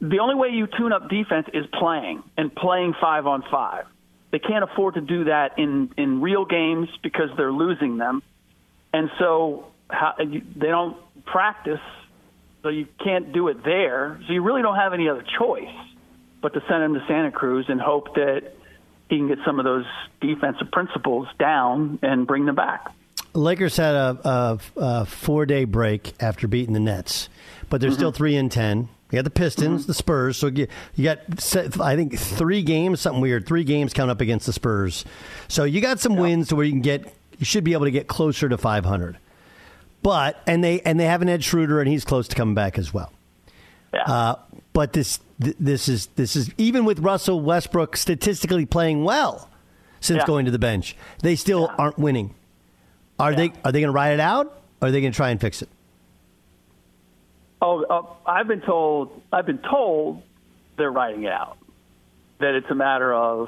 [0.01, 3.85] the only way you tune up defense is playing and playing five on five.
[4.31, 8.21] They can't afford to do that in in real games because they're losing them,
[8.93, 11.79] and so how, they don't practice.
[12.63, 14.19] So you can't do it there.
[14.25, 15.69] So you really don't have any other choice
[16.41, 18.53] but to send him to Santa Cruz and hope that
[19.09, 19.85] he can get some of those
[20.21, 22.91] defensive principles down and bring them back.
[23.33, 27.29] Lakers had a, a, a four day break after beating the Nets,
[27.69, 27.97] but they're mm-hmm.
[27.97, 28.89] still three and ten.
[29.11, 29.87] You got the Pistons, mm-hmm.
[29.87, 30.37] the Spurs.
[30.37, 31.19] So you, you got,
[31.79, 33.45] I think, three games, something weird.
[33.45, 35.05] Three games count up against the Spurs.
[35.47, 37.91] So you got some wins to where you can get, you should be able to
[37.91, 39.17] get closer to 500.
[40.01, 42.77] But and they and they have an Ed Schroder, and he's close to coming back
[42.77, 43.11] as well.
[43.95, 44.03] Yeah.
[44.03, 44.35] Uh,
[44.73, 49.49] but this this is this is even with Russell Westbrook statistically playing well
[50.01, 50.25] since yeah.
[50.25, 51.75] going to the bench, they still yeah.
[51.77, 52.35] aren't winning.
[53.17, 53.37] Are yeah.
[53.37, 54.47] they are they going to ride it out?
[54.81, 55.69] Or are they going to try and fix it?
[57.61, 59.21] Oh, uh, I've been told.
[59.31, 60.21] I've been told
[60.77, 61.57] they're writing it out.
[62.39, 63.47] That it's a matter of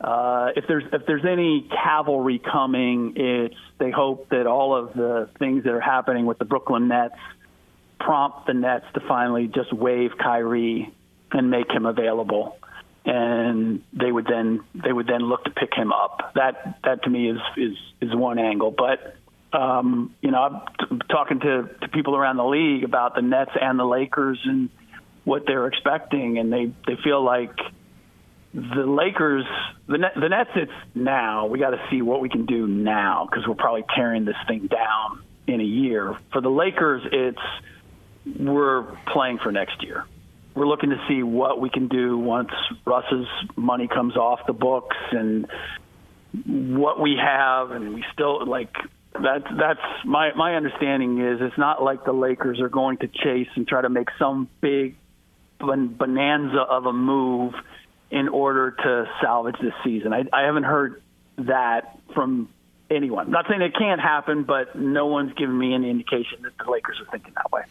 [0.00, 5.28] uh, if there's if there's any cavalry coming, it's they hope that all of the
[5.38, 7.14] things that are happening with the Brooklyn Nets
[8.00, 10.92] prompt the Nets to finally just waive Kyrie
[11.30, 12.58] and make him available,
[13.04, 16.32] and they would then they would then look to pick him up.
[16.34, 19.16] That that to me is is is one angle, but
[19.52, 23.50] um, you know, I'm t- talking to, to people around the league about the Nets
[23.60, 24.70] and the Lakers and
[25.24, 27.56] what they're expecting, and they they feel like
[28.54, 29.44] the Lakers,
[29.86, 31.46] the Net, the Nets, it's now.
[31.46, 34.66] We got to see what we can do now because we're probably tearing this thing
[34.66, 36.16] down in a year.
[36.32, 37.38] For the Lakers, it's
[38.24, 40.04] we're playing for next year.
[40.54, 42.50] We're looking to see what we can do once
[42.84, 45.46] Russ's money comes off the books and
[46.44, 48.74] what we have, and we still like
[49.12, 53.48] that's that's my my understanding is it's not like the Lakers are going to chase
[53.54, 54.96] and try to make some big
[55.58, 57.54] bonanza of a move
[58.10, 60.12] in order to salvage this season.
[60.12, 61.02] I, I haven't heard
[61.38, 62.48] that from
[62.90, 63.30] anyone.
[63.30, 67.00] Not saying it can't happen, but no one's given me any indication that the Lakers
[67.00, 67.62] are thinking that way.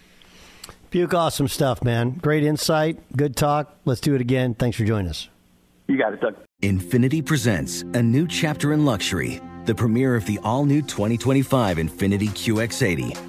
[0.89, 2.11] Buke, awesome stuff, man.
[2.21, 3.75] Great insight, good talk.
[3.85, 4.55] Let's do it again.
[4.55, 5.29] Thanks for joining us.
[5.87, 6.35] You got it, Doug.
[6.61, 12.29] Infiniti presents a new chapter in luxury the premiere of the all new 2025 Infiniti
[12.29, 13.28] QX80,